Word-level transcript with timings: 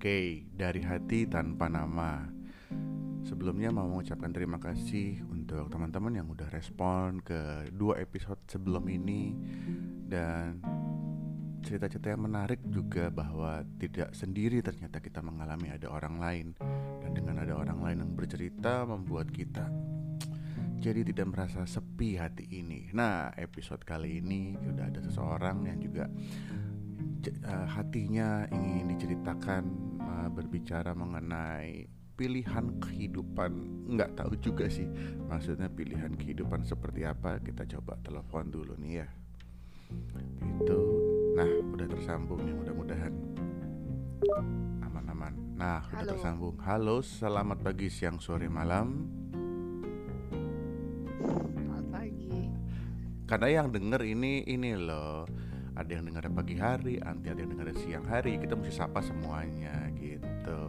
Oke, 0.00 0.48
dari 0.56 0.80
hati 0.80 1.28
tanpa 1.28 1.68
nama. 1.68 2.24
Sebelumnya 3.20 3.68
mau 3.68 3.84
mengucapkan 3.84 4.32
terima 4.32 4.56
kasih 4.56 5.20
untuk 5.28 5.68
teman-teman 5.68 6.16
yang 6.16 6.24
udah 6.32 6.48
respon 6.48 7.20
ke 7.20 7.68
dua 7.68 8.00
episode 8.00 8.40
sebelum 8.48 8.80
ini 8.88 9.36
dan 10.08 10.56
cerita-cerita 11.60 12.16
yang 12.16 12.24
menarik 12.24 12.64
juga 12.64 13.12
bahwa 13.12 13.60
tidak 13.76 14.16
sendiri 14.16 14.64
ternyata 14.64 15.04
kita 15.04 15.20
mengalami 15.20 15.68
ada 15.68 15.92
orang 15.92 16.16
lain 16.16 16.46
dan 17.04 17.12
dengan 17.12 17.36
ada 17.44 17.60
orang 17.60 17.84
lain 17.84 18.00
yang 18.00 18.12
bercerita 18.16 18.88
membuat 18.88 19.28
kita 19.28 19.68
jadi 20.80 21.04
tidak 21.04 21.28
merasa 21.28 21.68
sepi 21.68 22.16
hati 22.16 22.48
ini. 22.48 22.88
Nah, 22.96 23.36
episode 23.36 23.84
kali 23.84 24.24
ini 24.24 24.56
sudah 24.64 24.88
ada 24.88 25.04
seseorang 25.04 25.68
yang 25.68 25.76
juga 25.76 26.08
uh, 27.44 27.68
hatinya 27.68 28.48
ingin 28.48 28.96
diceritakan 28.96 29.89
uh, 30.10 30.28
berbicara 30.28 30.90
mengenai 30.92 31.86
pilihan 32.18 32.76
kehidupan. 32.82 33.52
Nggak 33.88 34.18
tahu 34.18 34.36
juga 34.42 34.68
sih 34.68 34.84
maksudnya 35.30 35.70
pilihan 35.70 36.12
kehidupan 36.18 36.66
seperti 36.66 37.06
apa. 37.06 37.38
Kita 37.40 37.64
coba 37.78 37.96
telepon 38.02 38.50
dulu 38.50 38.74
nih 38.76 39.06
ya. 39.06 39.08
Itu 40.60 40.78
nah 41.38 41.46
udah 41.46 41.86
tersambung 41.88 42.42
nih 42.44 42.54
mudah-mudahan 42.54 43.14
aman-aman. 44.84 45.32
Nah 45.56 45.80
udah 45.88 46.04
Halo. 46.04 46.10
tersambung. 46.12 46.54
Halo 46.60 46.96
selamat 47.00 47.58
pagi 47.64 47.88
siang 47.88 48.18
sore 48.20 48.50
malam. 48.50 49.08
Selamat 51.24 51.84
pagi. 51.88 52.52
karena 53.30 53.62
yang 53.62 53.70
denger 53.70 54.02
ini 54.02 54.42
ini 54.42 54.74
loh 54.74 55.22
ada 55.76 55.90
yang 55.90 56.04
dengar 56.06 56.24
pagi 56.32 56.56
hari, 56.58 56.98
nanti 56.98 57.30
ada 57.30 57.40
yang 57.42 57.50
dengar 57.54 57.68
siang 57.76 58.06
hari. 58.06 58.38
Kita 58.40 58.54
mesti 58.56 58.72
sapa 58.74 59.00
semuanya 59.04 59.90
gitu. 59.94 60.62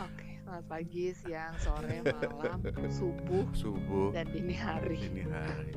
Oke, 0.00 0.40
selamat 0.42 0.64
pagi, 0.66 1.12
siang, 1.14 1.54
sore, 1.60 2.02
malam, 2.02 2.58
subuh, 2.90 3.44
Subuh, 3.54 4.10
dan 4.16 4.26
dini 4.32 4.56
hari. 4.56 4.98
dini 4.98 5.24
hari. 5.28 5.72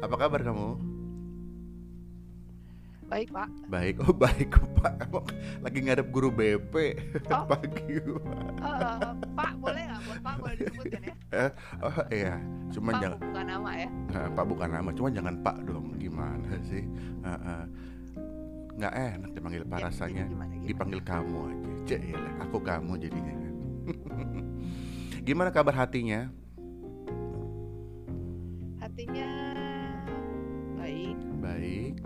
Apa 0.00 0.14
kabar 0.16 0.40
kamu? 0.44 0.93
Baik, 3.04 3.28
Pak. 3.30 3.48
Baik, 3.68 3.94
oh 4.00 4.10
baik 4.12 4.50
Pak. 4.74 4.92
Emang 4.98 5.26
lagi 5.60 5.78
ngadep 5.80 6.08
guru 6.08 6.28
BP 6.28 6.74
Oh. 7.28 7.44
pagi. 7.50 8.00
Eh, 8.00 9.12
Pak, 9.32 9.52
boleh 9.60 9.82
nggak? 9.84 10.00
Buat 10.02 10.20
Pak 10.20 10.34
boleh 10.40 10.54
disebutkan 10.56 11.00
ya? 11.02 11.14
Eh, 11.30 11.50
oh 11.80 11.96
iya, 12.08 12.34
cuman 12.70 12.92
Pak 12.92 13.00
jangan 13.02 13.18
bukan 13.20 13.44
nama 13.46 13.70
ya. 13.74 13.88
eh, 14.10 14.28
Pak 14.30 14.44
bukan 14.44 14.68
nama, 14.70 14.88
cuman 14.90 15.10
jangan 15.12 15.34
Pak 15.40 15.56
dong. 15.62 15.86
Gimana 15.94 16.50
sih? 16.64 16.84
Eh, 17.22 17.40
eh. 17.44 17.64
Nggak 18.74 18.92
enak 18.94 19.30
dipanggil 19.32 19.62
Pak 19.64 19.78
Ya, 19.78 19.84
rasanya. 19.86 20.24
gimana, 20.26 20.50
gimana? 20.50 20.66
dipanggil 20.66 21.00
kamu 21.04 21.38
aja 21.44 21.70
cek 21.84 22.00
ya 22.08 22.18
aku 22.40 22.56
kamu 22.58 22.92
jadinya 22.96 23.34
gimana 25.28 25.52
kabar 25.52 25.76
hatinya 25.76 26.32
Hatinya 28.80 29.28
baik, 30.84 31.16
baik. 31.40 31.96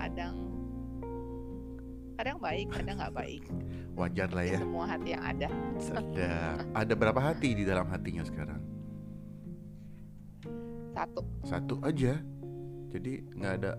Kadang 0.00 0.40
kadang 2.16 2.40
baik, 2.40 2.72
kadang 2.72 2.96
nggak 2.96 3.12
baik. 3.12 3.44
wajar 4.00 4.32
lah 4.32 4.48
ya. 4.48 4.56
Semua 4.56 4.88
hati 4.88 5.12
yang 5.12 5.20
ada. 5.20 5.52
sedang 5.76 6.64
ada 6.72 6.96
berapa 6.96 7.20
hati 7.20 7.52
di 7.52 7.68
dalam 7.68 7.84
hatinya 7.92 8.24
sekarang? 8.24 8.56
Satu, 10.96 11.20
satu 11.44 11.76
aja. 11.84 12.16
Jadi 12.92 13.24
nggak 13.36 13.52
ada 13.60 13.76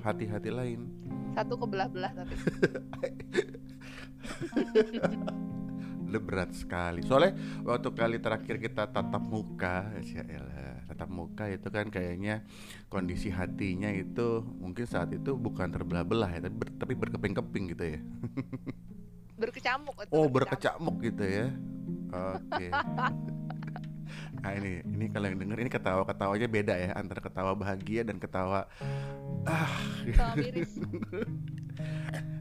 hati-hati 0.00 0.48
lain. 0.48 0.88
Satu 1.36 1.60
kebelah-belah 1.60 2.12
tapi. 2.16 2.36
Udah 6.10 6.22
berat 6.24 6.56
sekali. 6.56 7.04
Soalnya 7.04 7.36
waktu 7.64 7.88
kali 7.92 8.16
terakhir 8.16 8.56
kita 8.60 8.88
tatap 8.88 9.22
muka 9.22 9.92
ya 10.02 10.24
elah, 10.26 10.79
tatap 10.90 11.06
muka 11.08 11.46
itu 11.46 11.70
kan 11.70 11.86
kayaknya 11.86 12.42
kondisi 12.86 13.30
hatinya 13.30 13.88
itu 13.88 14.42
mungkin 14.58 14.84
saat 14.84 15.14
itu 15.14 15.34
bukan 15.34 15.70
terbelah-belah 15.70 16.30
ya 16.34 16.40
tapi, 16.42 16.56
ber- 16.56 16.76
tapi 16.76 16.92
berkeping-keping 16.94 17.64
gitu 17.70 17.84
ya 17.94 18.00
Berkecamuk. 19.40 19.96
itu 19.96 20.10
Oh 20.10 20.26
berkecamuk. 20.26 20.98
berkecamuk 21.00 21.06
gitu 21.06 21.24
ya 21.24 21.46
Oke 22.10 22.68
Nah 24.40 24.52
ini 24.52 24.80
ini 24.82 25.06
kalau 25.06 25.28
yang 25.28 25.38
denger 25.38 25.58
ini 25.60 25.70
ketawa-ketawanya 25.70 26.48
beda 26.48 26.74
ya 26.74 26.90
Antara 26.92 27.20
ketawa 27.20 27.52
bahagia 27.54 28.02
dan 28.02 28.16
ketawa 28.16 28.66
Ah 29.46 29.70
Sama 30.12 30.34
miris. 30.34 30.74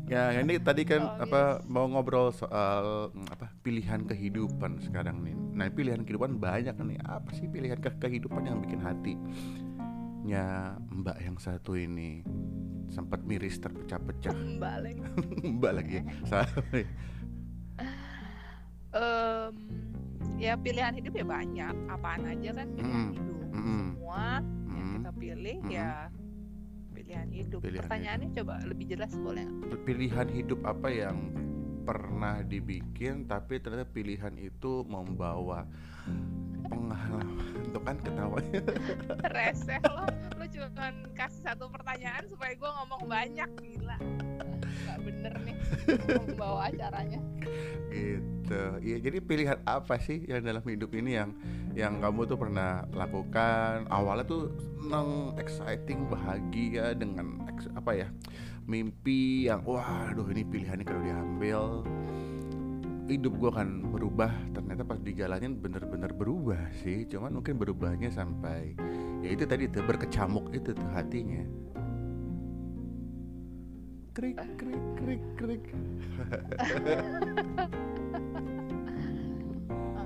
Ya 0.09 0.34
ini 0.34 0.58
tadi 0.58 0.90
kan 0.90 1.06
Oh, 1.06 1.22
apa 1.22 1.62
mau 1.70 1.86
ngobrol 1.86 2.34
soal 2.34 3.14
mm, 3.14 3.30
apa 3.30 3.53
pilihan 3.62 4.02
kehidupan 4.03 4.81
sekarang 4.81 5.22
nih. 5.22 5.38
Nah 5.53 5.70
pilihan 5.70 6.02
kehidupan 6.02 6.42
banyak 6.42 6.74
nih. 6.74 6.97
Apa 7.06 7.30
sih 7.38 7.46
pilihan 7.46 7.78
ke 7.78 7.94
kehidupan 7.94 8.50
yang 8.50 8.58
bikin 8.58 8.81
hatinya 8.81 10.74
mbak 10.90 11.18
yang 11.22 11.38
satu 11.38 11.78
ini 11.78 12.25
sempat 12.90 13.22
miris 13.22 13.62
terpecah-pecah. 13.62 14.34
Mbak 15.46 15.72
lagi. 15.78 16.02
Ya 16.02 16.03
Salah. 16.25 16.50
Em, 18.90 19.53
ya 20.42 20.58
pilihan 20.58 20.98
hidup 20.98 21.14
ya 21.14 21.22
banyak. 21.22 21.74
Apaan 21.86 22.25
aja 22.25 22.50
kan 22.50 22.66
pilihan 22.74 22.98
Mm, 23.06 23.14
hidup. 23.14 23.38
Mm, 23.53 23.86
semua 23.94 24.25
yang 24.74 24.81
mm. 24.81 24.94
kita 24.98 25.12
pilih 25.14 25.58
Mm. 25.62 25.69
ya 25.69 26.09
pilihan 27.09 27.30
hidup. 27.34 27.59
Pilihan 27.66 27.81
pertanyaannya 27.81 28.30
coba 28.38 28.53
lebih 28.70 28.86
jelas 28.86 29.12
boleh 29.18 29.42
nggak? 29.42 29.81
pilihan 29.81 30.28
hidup 30.30 30.59
apa 30.62 30.88
yang 30.94 31.18
pernah 31.81 32.46
dibikin 32.46 33.25
tapi 33.25 33.58
ternyata 33.58 33.90
pilihan 33.90 34.38
itu 34.38 34.86
membawa 34.86 35.66
pengalaman? 36.69 37.66
Itu 37.66 37.81
kan 37.81 37.98
ketawanya. 37.98 38.62
Reseh 39.34 39.81
lo 39.90 40.06
lo 40.38 40.46
cuma 40.46 40.69
kasih 41.18 41.42
satu 41.42 41.66
pertanyaan 41.74 42.30
supaya 42.30 42.53
gue 42.53 42.69
ngomong 42.78 43.09
banyak 43.09 43.50
gila 43.58 43.98
nggak 44.89 45.01
bener 45.05 45.33
nih 45.45 45.55
membawa 46.25 46.59
acaranya. 46.73 47.22
Gitu. 47.94 48.63
Iya 48.81 48.97
jadi 49.05 49.17
pilihan 49.22 49.59
apa 49.69 50.01
sih 50.01 50.25
yang 50.25 50.41
dalam 50.41 50.66
hidup 50.66 50.89
ini 50.97 51.17
yang 51.22 51.38
yang 51.77 52.01
kamu 52.01 52.25
tuh 52.25 52.38
pernah 52.41 52.89
lakukan? 52.97 53.85
Awalnya 53.94 54.25
tuh 54.25 54.50
seneng 54.57 55.38
exciting 55.38 56.09
bahagia 56.09 56.97
dengan 56.97 57.45
ex- 57.45 57.72
apa 57.77 57.94
ya 57.94 58.07
mimpi 58.66 59.50
yang 59.50 59.61
waduh 59.66 60.25
ini 60.29 60.45
pilihannya 60.45 60.85
kalau 60.85 61.01
diambil 61.01 61.61
hidup 63.09 63.33
gua 63.41 63.50
akan 63.61 63.89
berubah. 63.89 64.29
Ternyata 64.53 64.85
pas 64.85 65.01
dijalanin 65.01 65.57
bener-bener 65.57 66.13
berubah 66.13 66.61
sih. 66.81 67.06
Cuman 67.09 67.41
mungkin 67.41 67.57
berubahnya 67.57 68.13
sampai 68.13 68.77
ya 69.25 69.29
itu 69.33 69.44
tadi 69.50 69.67
tuh 69.69 69.83
berkecamuk 69.83 70.53
itu 70.53 70.71
tuh 70.71 70.89
hatinya 70.95 71.44
krik 74.12 74.38
krik 74.58 74.84
krik 74.97 75.24
krik. 75.36 75.64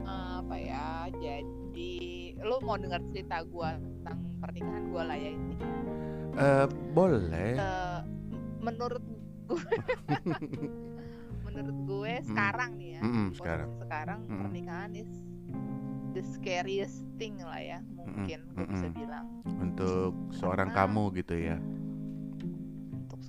Eh, 0.03 0.07
apa 0.37 0.55
ya 0.55 0.85
jadi 1.13 1.93
lo 2.41 2.59
mau 2.59 2.75
dengar 2.75 2.99
cerita 3.07 3.41
gue 3.41 3.69
tentang 3.79 4.17
pernikahan 4.37 4.83
gue 4.85 5.03
lah 5.03 5.17
ya 5.17 5.31
ini? 5.31 5.55
Eh, 6.33 6.65
boleh. 6.93 7.55
Eh, 7.55 7.99
menurut 8.59 9.03
gue 9.45 9.63
menurut 11.45 11.77
gue 11.85 12.13
sekarang 12.23 12.71
nih 12.75 12.97
ya 12.97 13.01
Mm-mm, 13.01 13.25
posisi 13.29 13.39
sekarang. 13.39 13.69
sekarang 13.77 14.19
Mm-mm. 14.23 14.39
pernikahan 14.41 14.91
is 14.95 15.11
the 16.13 16.23
scariest 16.23 17.03
thing 17.15 17.35
lah 17.37 17.59
ya 17.59 17.79
mungkin 17.93 18.39
gue 18.51 18.65
bisa 18.67 18.87
bilang. 18.89 19.25
Untuk 19.53 20.11
seorang 20.33 20.69
Karena- 20.69 20.89
kamu 20.89 21.03
gitu 21.17 21.35
ya 21.37 21.57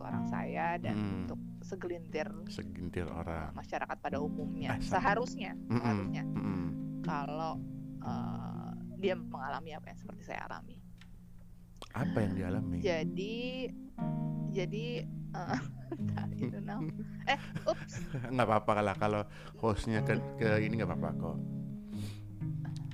seorang 0.05 0.25
saya 0.27 0.67
dan 0.77 0.95
Mm. 0.95 1.17
untuk 1.25 1.41
segelintir 1.61 2.29
segintir 2.47 3.09
uh, 3.09 3.17
orang 3.17 3.49
masyarakat 3.55 3.97
pada 3.99 4.21
umumnya 4.21 4.77
sama. 4.79 5.01
seharusnya 5.01 5.57
Mm-mm, 5.65 5.81
seharusnya 5.81 6.23
mm-mm. 6.27 6.65
kalau 7.01 7.57
uh, 7.99 8.69
dia 8.95 9.17
mengalami 9.17 9.73
apa 9.73 9.87
yang 9.89 9.99
seperti 9.99 10.23
saya 10.23 10.45
alami 10.45 10.77
apa 11.91 12.17
yang 12.19 12.33
dialami 12.35 12.79
jadi 12.79 13.37
jadi 14.51 14.87
uh, 15.33 15.57
I 16.15 16.45
don't 16.45 16.63
know. 16.63 16.85
eh 17.25 17.41
ups 17.65 18.05
nggak 18.29 18.45
apa-apa 18.45 18.83
lah 18.83 18.95
kalau 18.95 19.25
hostnya 19.57 20.03
ke, 20.03 20.13
ke 20.37 20.61
ini 20.61 20.77
nggak 20.77 20.91
apa-apa 20.91 21.11
kok 21.17 21.39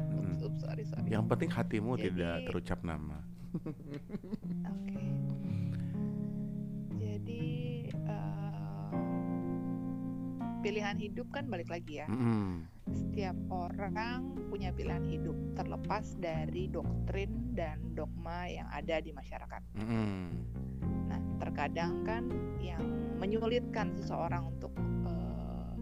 Mm. 0.00 0.30
ups, 0.30 0.42
ups 0.44 0.60
sorry 0.62 0.84
sorry 0.84 1.08
yang 1.08 1.26
penting 1.26 1.50
hatimu 1.50 1.94
Jadi- 1.94 2.06
tidak 2.08 2.34
terucap 2.46 2.78
nama 2.82 3.18
Oke. 4.70 4.94
Jadi 4.94 5.29
pilihan 10.60 10.96
hidup 11.00 11.26
kan 11.32 11.48
balik 11.48 11.72
lagi 11.72 12.04
ya. 12.04 12.06
Mm-mm. 12.06 12.68
Setiap 12.92 13.36
orang 13.48 14.36
punya 14.52 14.70
pilihan 14.76 15.02
hidup 15.08 15.34
terlepas 15.56 16.14
dari 16.20 16.68
doktrin 16.68 17.56
dan 17.56 17.80
dogma 17.96 18.46
yang 18.46 18.68
ada 18.68 19.00
di 19.00 19.10
masyarakat. 19.10 19.62
Mm-mm. 19.80 20.20
Nah, 21.08 21.20
terkadang 21.40 22.04
kan 22.04 22.28
yang 22.60 22.84
menyulitkan 23.16 23.96
seseorang 23.96 24.52
untuk 24.52 24.72
eh, 25.08 25.72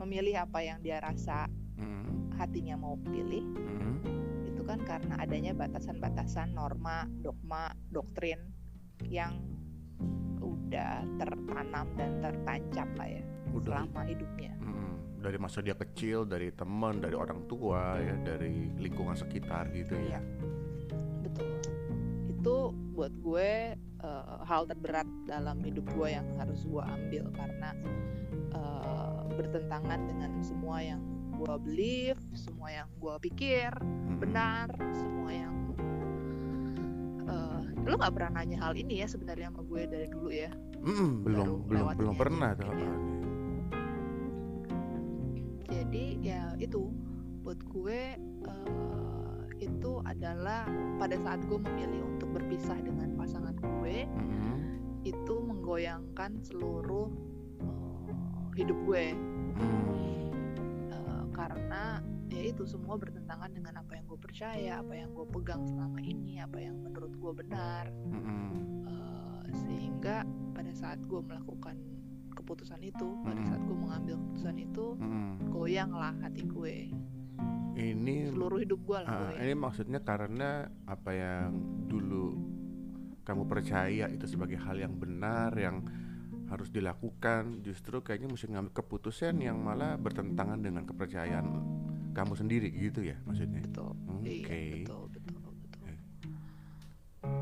memilih 0.00 0.48
apa 0.48 0.64
yang 0.64 0.80
dia 0.80 0.98
rasa 0.98 1.46
Mm-mm. 1.76 2.32
hatinya 2.40 2.80
mau 2.80 2.96
pilih 2.96 3.44
Mm-mm. 3.44 3.94
itu 4.48 4.62
kan 4.64 4.80
karena 4.82 5.20
adanya 5.20 5.52
batasan-batasan 5.52 6.56
norma, 6.56 7.04
dogma, 7.20 7.72
doktrin 7.92 8.40
yang 9.06 9.36
udah 10.42 11.04
tertanam 11.20 11.86
dan 11.94 12.18
tertancap 12.18 12.88
lah 12.98 13.08
ya 13.08 13.31
Udah 13.52 13.84
selama 13.84 14.02
hidupnya. 14.08 14.52
Mm-mm. 14.60 15.20
dari 15.22 15.38
masa 15.38 15.62
dia 15.62 15.78
kecil, 15.78 16.26
dari 16.26 16.50
teman, 16.50 16.98
dari 16.98 17.14
orang 17.14 17.46
tua 17.46 17.94
ya, 18.02 18.18
dari 18.26 18.74
lingkungan 18.74 19.14
sekitar 19.14 19.70
gitu 19.70 19.94
ya. 19.94 20.18
Iya. 20.18 20.20
Betul. 21.22 21.50
Itu 22.26 22.56
buat 22.92 23.14
gue 23.22 23.78
eh, 23.78 24.36
hal 24.42 24.66
terberat 24.66 25.06
dalam 25.30 25.62
hidup 25.62 25.86
gue 25.94 26.08
yang 26.10 26.26
harus 26.42 26.66
gue 26.66 26.82
ambil 26.82 27.30
karena 27.38 27.70
eh, 28.50 29.20
bertentangan 29.38 30.00
dengan 30.10 30.42
semua 30.42 30.82
yang 30.82 31.00
gue 31.38 31.54
believe, 31.62 32.20
semua 32.34 32.68
yang 32.70 32.88
gue 32.98 33.14
pikir 33.30 33.70
Mm-mm. 33.78 34.18
benar, 34.18 34.68
semua 34.90 35.30
yang 35.30 35.54
eh, 37.30 37.60
lo 37.86 37.94
nggak 37.94 38.14
pernah 38.14 38.42
nanya 38.42 38.58
hal 38.58 38.74
ini 38.74 39.02
ya 39.02 39.06
sebenarnya 39.06 39.54
sama 39.54 39.62
gue 39.62 39.82
dari 39.86 40.06
dulu 40.10 40.30
ya. 40.34 40.50
Mm-mm, 40.82 41.22
belum 41.22 41.46
baru 41.46 41.54
belum 41.70 41.86
belum 41.94 42.14
pernah 42.18 42.50
ya. 42.58 42.94
Jadi 45.92 46.24
ya 46.24 46.56
itu 46.56 46.88
buat 47.44 47.60
gue 47.68 48.16
eh, 48.16 49.40
itu 49.60 50.00
adalah 50.08 50.64
pada 50.96 51.20
saat 51.20 51.44
gue 51.44 51.60
memilih 51.60 52.16
untuk 52.16 52.32
berpisah 52.32 52.80
dengan 52.80 53.12
pasangan 53.12 53.52
gue 53.60 54.08
Mm-mm. 54.08 54.56
itu 55.04 55.34
menggoyangkan 55.44 56.40
seluruh 56.48 57.12
eh, 57.60 58.12
hidup 58.56 58.78
gue. 58.88 59.12
Eh, 59.92 61.24
karena 61.36 62.00
ya 62.32 62.40
itu 62.40 62.64
semua 62.64 62.96
bertentangan 62.96 63.52
dengan 63.52 63.84
apa 63.84 63.92
yang 63.92 64.08
gue 64.08 64.16
percaya, 64.16 64.80
apa 64.80 64.96
yang 64.96 65.12
gue 65.12 65.28
pegang 65.28 65.60
selama 65.68 66.00
ini, 66.00 66.40
apa 66.40 66.56
yang 66.56 66.80
menurut 66.80 67.12
gue 67.20 67.32
benar 67.36 67.92
Mm-mm. 68.08 68.88
Eh, 68.88 69.44
sehingga 69.68 70.24
pada 70.56 70.72
saat 70.72 71.04
gue 71.04 71.20
melakukan 71.20 71.76
keputusan 72.42 72.80
itu, 72.80 73.08
pada 73.20 73.32
Mm-mm. 73.34 73.48
saat 73.48 73.62
gue 73.62 73.78
mengambil 73.78 74.14
keputusan 74.18 74.56
itu 74.58 74.86
Mm-mm. 74.94 75.30
goyanglah 75.48 76.12
hati 76.18 76.42
gue, 76.44 76.76
Ini 77.72 78.28
seluruh 78.28 78.60
hidup 78.60 78.80
gue 78.82 78.98
lah 78.98 79.08
Ah, 79.08 79.18
goyang. 79.24 79.40
ini 79.40 79.54
maksudnya 79.56 80.00
karena 80.00 80.50
apa 80.84 81.10
yang 81.10 81.56
dulu 81.86 82.36
kamu 83.22 83.46
percaya 83.46 84.06
itu 84.06 84.26
sebagai 84.26 84.58
hal 84.58 84.76
yang 84.76 84.92
benar 84.94 85.54
yang 85.54 85.80
harus 86.46 86.68
dilakukan 86.68 87.62
justru 87.62 88.02
kayaknya 88.02 88.28
mesti 88.28 88.44
ngambil 88.46 88.76
keputusan 88.76 89.40
yang 89.40 89.56
malah 89.56 89.96
bertentangan 89.96 90.60
dengan 90.60 90.84
kepercayaan 90.84 91.46
kamu 92.12 92.34
sendiri 92.36 92.68
gitu 92.68 93.00
ya 93.00 93.16
maksudnya 93.24 93.64
betul 93.64 93.96
Oke. 94.10 94.28
iya 94.28 94.76
betul 94.76 95.02
betul 95.08 95.38
betul 95.40 95.80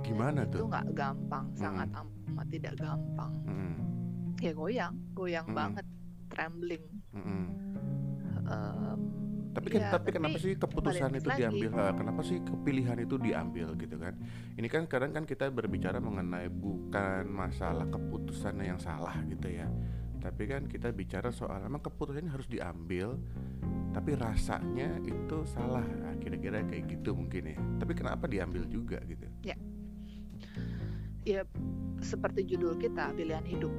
gimana 0.01 0.45
itu 0.45 0.57
tuh 0.57 0.69
nggak 0.69 0.87
gampang 0.93 1.45
Hmm. 1.49 1.59
sangat 1.59 1.89
amat 1.91 2.47
tidak 2.49 2.75
gampang 2.77 3.33
Mm-mm. 3.43 3.75
Ya 4.41 4.53
goyang. 4.57 4.95
Goyang 5.13 5.47
Hmm. 5.53 5.57
banget. 5.57 5.87
Trembling. 6.31 6.85
Mm-mm. 7.13 7.45
Em, 8.51 9.01
tapi 9.51 9.67
kan 9.75 9.83
ya, 9.83 9.91
tapi 9.91 10.09
kenapa 10.15 10.39
sih 10.39 10.55
keputusan 10.55 11.11
itu 11.19 11.27
lagi. 11.27 11.43
diambil? 11.43 11.71
Ha, 11.75 11.91
kenapa 11.91 12.21
sih 12.23 12.39
kepilihan 12.39 12.99
itu 13.03 13.19
diambil 13.19 13.75
gitu 13.75 13.99
kan? 13.99 14.15
Ini 14.55 14.67
kan 14.71 14.87
sekarang 14.87 15.11
kan 15.11 15.25
kita 15.27 15.51
berbicara 15.51 15.99
mengenai 15.99 16.47
bukan 16.47 17.27
masalah 17.27 17.87
keputusannya 17.91 18.71
yang 18.71 18.79
salah 18.79 19.19
gitu 19.27 19.51
ya. 19.51 19.67
Tapi 20.23 20.47
kan 20.47 20.71
kita 20.71 20.95
bicara 20.95 21.35
soal 21.35 21.67
emang 21.67 21.83
keputusan 21.83 22.31
harus 22.31 22.47
diambil 22.47 23.19
tapi 23.91 24.15
rasanya 24.15 25.03
itu 25.03 25.43
salah. 25.51 25.83
Nah, 25.83 26.15
kira-kira 26.23 26.63
kayak 26.63 26.87
gitu 26.87 27.11
mungkin 27.19 27.51
ya. 27.51 27.59
Tapi 27.83 27.93
kenapa 27.99 28.31
diambil 28.31 28.71
juga 28.71 29.03
gitu? 29.03 29.27
Ya 31.27 31.43
seperti 32.01 32.49
judul 32.49 32.81
kita 32.81 33.13
pilihan 33.13 33.45
hidup 33.45 33.73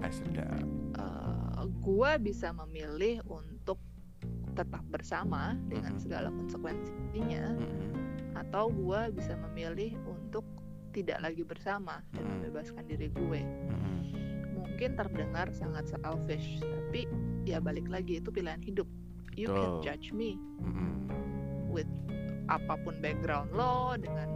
ah 0.00 0.12
sedap 0.12 0.64
Eh, 0.94 1.62
gua 1.82 2.16
bisa 2.16 2.54
memilih 2.54 3.18
untuk 3.26 3.82
tetap 4.54 4.86
bersama 4.86 5.58
dengan 5.66 5.98
Mhm. 5.98 6.00
segala 6.00 6.28
konsekuensinya 6.30 7.58
Mm-mm. 7.58 7.90
atau 8.38 8.70
gua 8.70 9.10
bisa 9.10 9.34
memilih 9.50 9.98
untuk 10.06 10.46
tidak 10.94 11.18
lagi 11.18 11.42
bersama 11.42 11.98
dan 12.14 12.22
Mhm. 12.22 12.30
membebaskan 12.38 12.84
diri 12.86 13.10
gue 13.10 13.42
mungkin 14.54 14.94
terdengar 14.94 15.50
sangat 15.50 15.90
selfish 15.90 16.62
tapi 16.62 17.10
ya 17.42 17.58
balik 17.58 17.90
lagi 17.90 18.22
itu 18.22 18.30
pilihan 18.30 18.62
hidup 18.62 18.86
you 19.34 19.50
Betul. 19.50 19.58
can 19.58 19.74
judge 19.82 20.14
me 20.14 20.38
with 21.66 21.90
apa 22.46 22.78
pun 22.78 22.94
background 23.02 23.50
lo 23.50 23.98
dengan 23.98 24.30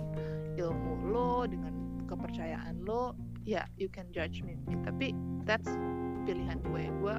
ilmu 0.59 1.15
lo 1.15 1.47
dengan 1.47 1.71
kepercayaan 2.11 2.83
lo 2.83 3.15
ya 3.49 3.65
you 3.81 3.89
can 3.89 4.05
judge 4.13 4.45
me 4.45 4.61
tapi 4.85 5.17
that's 5.49 5.73
pilihan 6.29 6.61
gue 6.69 6.85
gue 7.01 7.17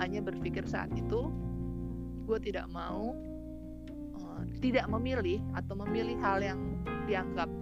hanya 0.00 0.24
berpikir 0.24 0.64
saat 0.64 0.88
itu 0.96 1.28
gue 2.24 2.38
tidak 2.40 2.64
mau 2.72 3.12
uh, 4.16 4.42
tidak 4.64 4.88
memilih 4.88 5.44
atau 5.52 5.76
memilih 5.84 6.16
hal 6.24 6.40
yang 6.40 6.60
dianggap 7.04 7.52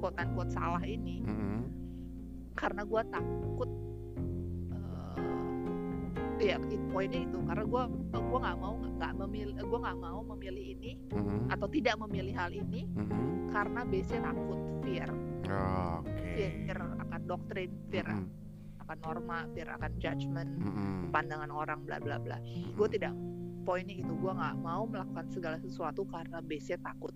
quote 0.00 0.16
unquote 0.16 0.48
salah 0.48 0.80
ini 0.80 1.20
Mm-mm. 1.28 1.68
karena 2.56 2.80
gue 2.88 3.02
takut 3.12 3.68
eh 6.42 6.50
ya 6.50 6.58
poinnya 6.90 7.22
itu 7.22 7.38
karena 7.46 7.62
gue 7.62 7.82
gue 8.10 8.38
nggak 8.42 8.58
mau 8.58 8.74
nggak 8.74 9.12
memilih 9.14 9.54
gue 9.62 9.78
nggak 9.78 9.98
mau 10.00 10.20
memilih 10.34 10.64
ini 10.74 10.98
Mm-mm. 11.12 11.52
atau 11.52 11.68
tidak 11.70 11.94
memilih 12.02 12.34
hal 12.34 12.50
ini 12.50 12.88
Mm-mm. 12.98 13.52
karena 13.54 13.86
base 13.86 14.16
takut 14.18 14.58
fear 14.82 15.06
oke 16.02 16.34
fear 16.34 16.78
akan 17.22 17.30
doktrin 17.30 17.70
fear 17.86 18.02
Mm-mm. 18.02 18.26
akan 18.82 18.98
norma 19.06 19.46
fear 19.54 19.70
akan 19.70 19.92
judgment 20.02 20.50
Mm-mm. 20.58 21.14
pandangan 21.14 21.54
orang 21.54 21.86
bla 21.86 22.02
bla 22.02 22.18
bla 22.18 22.42
gue 22.74 22.88
tidak 22.90 23.14
poinnya 23.62 23.94
itu 23.94 24.10
gue 24.10 24.32
nggak 24.34 24.58
mau 24.58 24.82
melakukan 24.90 25.30
segala 25.30 25.62
sesuatu 25.62 26.02
karena 26.10 26.42
base 26.42 26.74
takut 26.82 27.14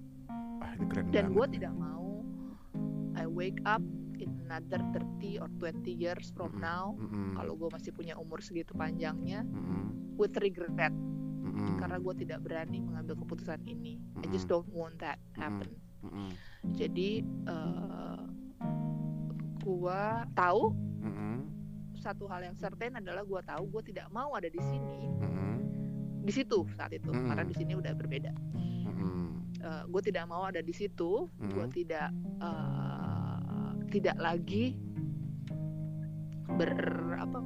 ah, 0.62 0.78
dan 1.10 1.34
gue 1.34 1.46
tidak 1.58 1.74
mau 1.74 2.22
I 3.18 3.26
wake 3.26 3.58
up 3.66 3.82
in 4.22 4.30
another 4.46 4.78
30 4.94 5.42
or 5.42 5.50
20 5.58 5.90
years 5.90 6.30
from 6.30 6.54
Mm-mm. 6.54 6.62
now 6.62 6.94
Mm-mm. 6.94 7.34
kalau 7.34 7.58
gue 7.58 7.68
masih 7.74 7.90
punya 7.90 8.14
umur 8.14 8.38
segitu 8.38 8.70
panjangnya 8.78 9.42
Mm-mm. 9.42 10.14
with 10.14 10.38
regret 10.38 10.94
Mm-mm. 11.42 11.82
karena 11.82 11.98
gue 11.98 12.14
tidak 12.22 12.46
berani 12.46 12.78
mengambil 12.78 13.18
keputusan 13.26 13.58
ini 13.66 13.98
I 14.22 14.30
just 14.30 14.46
don't 14.46 14.70
want 14.70 15.02
that 15.02 15.18
happen 15.34 15.74
Mm-mm. 16.06 16.30
jadi 16.78 17.26
eh 17.26 18.45
gue 19.66 20.00
tahu 20.38 20.70
Mm-mm. 21.02 21.36
satu 21.98 22.30
hal 22.30 22.46
yang 22.46 22.54
certain 22.54 22.94
adalah 22.94 23.26
gue 23.26 23.40
tahu 23.42 23.66
gue 23.66 23.82
tidak 23.90 24.06
mau 24.14 24.30
ada 24.38 24.46
di 24.46 24.62
sini 24.62 25.10
Mm-mm. 25.18 25.54
di 26.22 26.30
situ 26.32 26.62
saat 26.78 26.94
itu 26.94 27.10
Mm-mm. 27.10 27.26
karena 27.26 27.42
di 27.42 27.54
sini 27.58 27.74
udah 27.74 27.92
berbeda 27.98 28.30
Mm-mm. 28.86 29.26
gue 29.90 30.02
tidak 30.06 30.30
mau 30.30 30.46
ada 30.46 30.62
di 30.62 30.70
situ 30.70 31.26
gue 31.26 31.64
Mm. 31.66 31.74
tidak 31.74 32.08
eh, 32.38 33.70
tidak 33.90 34.16
lagi 34.22 34.78
ber 36.46 36.70
apa 37.18 37.42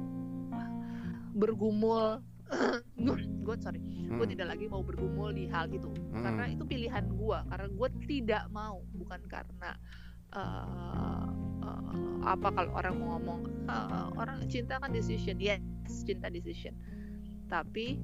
bergumul 1.33 2.21
gue 3.45 3.55
sorry 3.57 3.81
gue 4.11 4.25
Mm. 4.27 4.33
tidak 4.37 4.47
lagi 4.53 4.65
mau 4.69 4.85
bergumul 4.85 5.33
di 5.33 5.49
hal 5.49 5.65
itu 5.73 5.89
karena 6.13 6.45
Mm. 6.45 6.53
itu 6.59 6.63
pilihan 6.69 7.05
gue 7.09 7.39
karena 7.49 7.67
gue 7.71 7.89
tidak 8.05 8.43
mau 8.53 8.85
bukan 8.93 9.21
karena 9.25 9.73
eh, 10.33 11.25
apa 12.21 12.47
kalau 12.53 12.71
orang 12.77 12.93
mau 12.97 13.07
ngomong 13.17 13.41
eh, 13.65 14.07
orang 14.15 14.45
cinta 14.47 14.77
kan 14.77 14.93
decision 14.93 15.37
yes 15.37 15.59
cinta 16.05 16.29
decision 16.29 16.73
tapi 17.49 17.99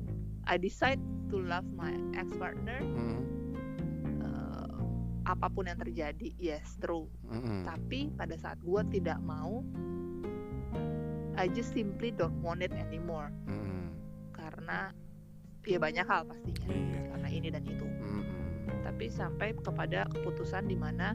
I 0.48 0.56
decide 0.56 1.00
to 1.28 1.40
love 1.40 1.68
my 1.76 1.92
ex 2.16 2.32
partner 2.36 2.80
Mm. 2.84 3.20
apa 5.28 5.52
pun 5.52 5.68
yang 5.68 5.76
terjadi 5.76 6.32
yes 6.40 6.80
true 6.80 7.12
Mm-mm. 7.28 7.68
tapi 7.68 8.08
pada 8.16 8.40
saat 8.40 8.56
gue 8.64 8.80
tidak 8.96 9.20
mau 9.20 9.60
I 11.36 11.52
just 11.52 11.76
simply 11.76 12.16
don't 12.16 12.40
want 12.40 12.64
it 12.64 12.72
anymore 12.72 13.28
Mm-mm. 13.44 13.92
karena 14.32 14.96
ya 15.68 15.84
banyak 15.84 16.08
hal 16.08 16.24
pastinya 16.32 16.64
Iya. 16.72 17.12
karena 17.12 17.28
ini 17.28 17.48
dan 17.52 17.64
itu 17.68 17.84
Mm-mm. 17.84 18.24
tapi 18.88 19.12
sampai 19.12 19.52
kepada 19.60 20.08
keputusan 20.16 20.72
di 20.72 20.80
mana 20.80 21.12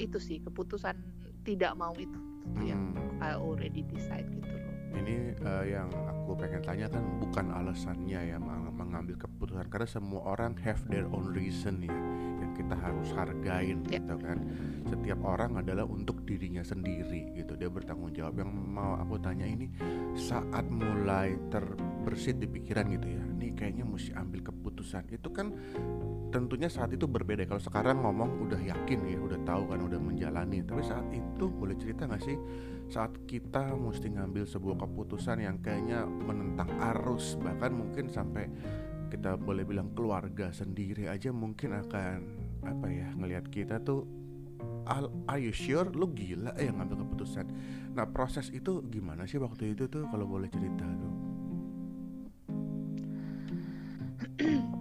itu 0.00 0.16
sih 0.16 0.40
keputusan 0.40 0.96
tidak 1.44 1.76
mau 1.76 1.92
itu. 1.94 2.16
Yang 2.64 2.90
Mm. 3.20 3.20
I 3.20 3.36
already 3.36 3.84
decide 3.84 4.26
gitu 4.32 4.48
loh. 4.48 4.74
Ini 4.90 5.38
uh, 5.44 5.64
yang 5.68 5.92
aku 5.92 6.34
pengen 6.34 6.64
tanya 6.64 6.90
kan 6.90 7.04
bukan 7.22 7.52
alasannya 7.52 8.20
ya 8.32 8.36
mengambil 8.74 9.14
keputusan 9.20 9.70
karena 9.70 9.86
semua 9.86 10.34
orang 10.34 10.58
have 10.58 10.82
their 10.90 11.06
own 11.14 11.30
reason 11.30 11.78
ya 11.78 11.94
yang 12.42 12.50
kita 12.56 12.74
harus 12.74 13.12
hargain 13.14 13.86
yeah. 13.86 14.00
gitu 14.02 14.16
kan. 14.18 14.40
Setiap 14.88 15.20
orang 15.22 15.60
adalah 15.60 15.86
untuk 15.86 16.26
dirinya 16.26 16.64
sendiri 16.64 17.36
gitu 17.38 17.54
dia 17.54 17.70
bertanggung 17.70 18.10
jawab. 18.16 18.40
Yang 18.40 18.50
mau 18.50 18.98
aku 18.98 19.20
tanya 19.22 19.46
ini 19.46 19.70
saat 20.16 20.66
mulai 20.66 21.38
terbersit 21.52 22.42
di 22.42 22.48
pikiran 22.50 22.90
gitu 22.90 23.06
ya 23.14 23.22
ini 23.36 23.54
kayaknya 23.54 23.84
mesti 23.86 24.10
ambil 24.16 24.42
keputusan. 24.42 25.06
Itu 25.12 25.30
kan 25.30 25.54
tentunya 26.30 26.70
saat 26.70 26.94
itu 26.94 27.10
berbeda. 27.10 27.44
Kalau 27.44 27.60
sekarang 27.60 28.06
ngomong 28.06 28.46
udah 28.46 28.62
yakin 28.62 29.02
ya 29.04 29.18
udah 29.18 29.42
tahu 29.42 29.68
kan 29.68 29.82
udah 29.82 30.00
menjalani. 30.00 30.62
Tapi 30.62 30.82
saat 30.86 31.06
itu 31.10 31.50
boleh 31.50 31.74
cerita 31.76 32.06
nggak 32.06 32.22
sih 32.22 32.38
saat 32.90 33.14
kita 33.26 33.74
mesti 33.78 34.10
ngambil 34.18 34.50
sebuah 34.50 34.82
keputusan 34.82 35.46
yang 35.46 35.62
kayaknya 35.62 36.02
menentang 36.06 36.70
arus 36.94 37.38
bahkan 37.38 37.70
mungkin 37.70 38.10
sampai 38.10 38.50
kita 39.10 39.38
boleh 39.38 39.62
bilang 39.62 39.94
keluarga 39.94 40.50
sendiri 40.50 41.06
aja 41.06 41.30
mungkin 41.30 41.74
akan 41.74 42.18
apa 42.66 42.86
ya 42.90 43.10
ngelihat 43.14 43.46
kita 43.50 43.78
tuh 43.82 44.06
are 45.30 45.38
you 45.38 45.54
sure? 45.54 45.86
Lu 45.90 46.10
gila 46.10 46.54
ya 46.58 46.74
ngambil 46.74 47.06
keputusan. 47.06 47.46
Nah 47.94 48.06
proses 48.10 48.50
itu 48.50 48.82
gimana 48.90 49.22
sih 49.26 49.38
waktu 49.38 49.78
itu 49.78 49.86
tuh 49.86 50.06
kalau 50.10 50.26
boleh 50.26 50.50
cerita 50.50 50.86
tuh 50.86 51.14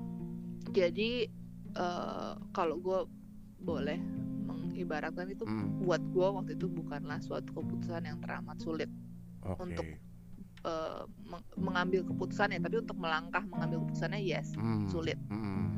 jadi 0.79 1.27
uh, 1.75 2.39
kalau 2.55 2.79
gue 2.79 2.99
boleh 3.59 3.99
ibaratkan 4.79 5.27
itu 5.27 5.43
hmm. 5.43 5.83
buat 5.83 5.99
gue 6.15 6.23
waktu 6.23 6.51
itu 6.55 6.71
bukanlah 6.71 7.19
suatu 7.19 7.51
keputusan 7.51 8.07
yang 8.07 8.17
teramat 8.23 8.55
sulit 8.63 8.87
okay. 9.43 9.59
untuk 9.59 9.87
uh, 10.63 11.03
meng 11.27 11.43
mengambil 11.59 12.07
keputusan 12.07 12.55
ya 12.55 12.59
tapi 12.63 12.79
untuk 12.79 12.95
melangkah 12.95 13.43
mengambil 13.51 13.83
keputusannya 13.83 14.23
yes 14.23 14.55
hmm. 14.55 14.87
sulit 14.87 15.19
hmm. 15.27 15.75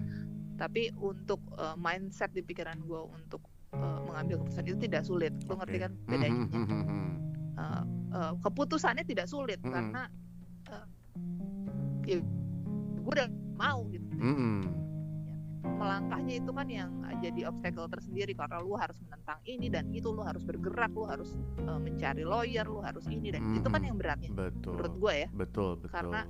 tapi 0.61 0.93
untuk 1.01 1.41
uh, 1.57 1.73
mindset 1.73 2.29
di 2.37 2.45
pikiran 2.45 2.77
gue 2.85 3.01
untuk 3.09 3.41
uh, 3.73 3.99
mengambil 4.05 4.45
keputusan 4.45 4.65
itu 4.69 4.77
tidak 4.85 5.03
sulit 5.09 5.33
lo 5.49 5.57
ngerti 5.57 5.77
kan 5.81 5.91
bedanya 6.05 6.45
hmm. 6.53 7.13
uh, 7.57 7.83
uh, 8.13 8.33
keputusannya 8.45 9.01
tidak 9.01 9.25
sulit 9.25 9.57
hmm. 9.65 9.73
karena 9.73 10.05
uh, 10.69 10.85
ya 12.05 12.21
gue 13.01 13.13
udah 13.17 13.29
mau 13.57 13.81
gitu 13.89 14.05
hmm 14.21 14.80
melangkahnya 15.61 16.41
itu 16.41 16.51
kan 16.51 16.67
yang 16.67 16.89
jadi 17.21 17.47
obstacle 17.47 17.87
tersendiri. 17.87 18.33
Karena 18.33 18.57
lu 18.59 18.73
harus 18.75 18.97
menentang 19.05 19.39
ini 19.45 19.69
dan 19.69 19.93
itu 19.93 20.09
lu 20.09 20.25
harus 20.25 20.41
bergerak 20.41 20.91
lu 20.97 21.05
harus 21.05 21.37
uh, 21.69 21.77
mencari 21.77 22.25
lawyer 22.25 22.65
lu 22.65 22.81
harus 22.81 23.05
ini 23.07 23.29
dan 23.31 23.41
hmm, 23.45 23.57
itu 23.61 23.67
kan 23.69 23.81
yang 23.85 23.95
beratnya 23.95 24.29
betul. 24.33 24.73
menurut 24.75 24.93
gue 24.97 25.13
ya. 25.13 25.29
Betul 25.31 25.71
betul. 25.77 25.93
karena 25.93 26.21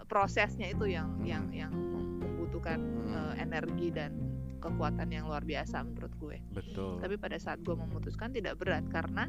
uh, 0.00 0.04
prosesnya 0.08 0.72
itu 0.72 0.88
yang 0.88 1.12
hmm. 1.20 1.28
yang 1.28 1.44
yang 1.52 1.72
membutuhkan 1.72 2.80
hmm. 2.80 3.12
uh, 3.12 3.34
energi 3.36 3.92
dan 3.92 4.16
kekuatan 4.60 5.08
yang 5.08 5.24
luar 5.28 5.44
biasa 5.44 5.84
menurut 5.84 6.12
gue. 6.20 6.36
Betul. 6.52 7.00
Tapi 7.00 7.14
pada 7.16 7.36
saat 7.40 7.60
gue 7.64 7.72
memutuskan 7.72 8.32
tidak 8.32 8.60
berat 8.60 8.84
karena 8.92 9.28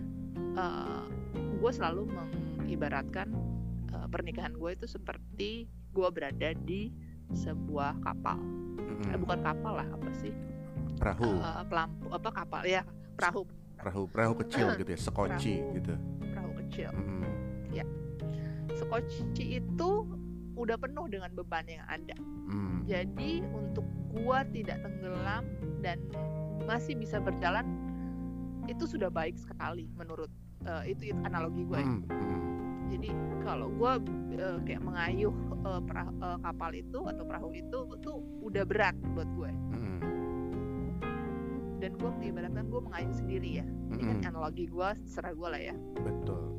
uh, 0.59 1.07
gue 1.59 1.71
selalu 1.71 2.07
mengibaratkan 2.11 3.31
uh, 3.95 4.07
pernikahan 4.11 4.51
gue 4.55 4.75
itu 4.75 4.87
seperti 4.87 5.71
gue 5.91 6.07
berada 6.11 6.51
di 6.67 6.91
sebuah 7.35 7.99
kapal 8.03 8.37
hmm. 8.37 9.11
eh, 9.11 9.17
bukan 9.17 9.39
kapal 9.41 9.73
lah 9.79 9.87
apa 9.87 10.09
sih 10.19 10.33
perahu 10.99 11.39
uh, 11.41 11.63
pelampu 11.65 12.07
apa 12.13 12.29
kapal 12.29 12.61
ya 12.65 12.81
perahu 13.17 13.41
perahu 13.79 14.03
perahu 14.09 14.33
kecil 14.45 14.67
gitu 14.79 14.89
ya 14.93 14.99
sekoci 14.99 15.53
perahu, 15.57 15.75
gitu 15.77 15.93
perahu 16.21 16.51
kecil 16.65 16.89
hmm. 16.93 17.25
ya 17.73 17.85
sekoci 18.75 19.45
itu 19.61 19.91
udah 20.55 20.77
penuh 20.77 21.05
dengan 21.09 21.31
beban 21.33 21.65
yang 21.65 21.85
ada 21.89 22.15
hmm. 22.49 22.85
jadi 22.85 23.31
untuk 23.49 23.87
gua 24.11 24.43
tidak 24.51 24.83
tenggelam 24.83 25.47
dan 25.81 25.97
masih 26.67 26.93
bisa 26.93 27.17
berjalan 27.17 27.65
itu 28.69 28.85
sudah 28.85 29.09
baik 29.09 29.35
sekali 29.41 29.89
menurut 29.97 30.29
uh, 30.69 30.85
itu, 30.85 31.11
itu 31.11 31.21
analogi 31.25 31.65
gue 31.65 31.79
ya. 31.81 31.87
hmm. 31.87 32.50
Hmm 32.91 32.99
jadi 32.99 33.09
kalau 33.47 33.71
gue 33.71 33.91
uh, 34.43 34.59
kayak 34.67 34.83
mengayuh 34.83 35.31
uh, 35.63 35.79
pra, 35.79 36.11
uh, 36.19 36.37
kapal 36.43 36.75
itu 36.75 36.99
atau 37.07 37.23
perahu 37.23 37.49
itu 37.55 37.79
tuh 38.03 38.19
udah 38.43 38.67
berat 38.67 38.95
buat 39.15 39.29
gue. 39.39 39.51
Mm. 39.71 39.99
dan 41.81 41.97
gue 41.97 42.11
mengibaratkan 42.13 42.69
gue 42.69 42.77
mengayuh 42.77 43.15
sendiri 43.17 43.49
ya 43.57 43.65
ini 43.89 44.05
kan 44.05 44.29
analogi 44.29 44.69
gue 44.69 44.89
serah 45.07 45.33
gue 45.33 45.47
lah 45.49 45.61
ya. 45.71 45.75
Betul. 45.97 46.53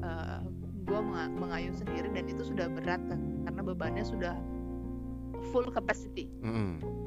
Uh, 0.00 0.40
gue 0.88 0.98
meng 1.02 1.36
mengayuh 1.36 1.76
sendiri 1.76 2.08
dan 2.14 2.24
itu 2.24 2.40
sudah 2.46 2.72
berat 2.72 3.02
kan 3.04 3.20
karena 3.44 3.60
bebannya 3.60 4.04
sudah 4.06 4.38
full 5.52 5.68
capacity. 5.68 6.30
Mm 6.40 7.01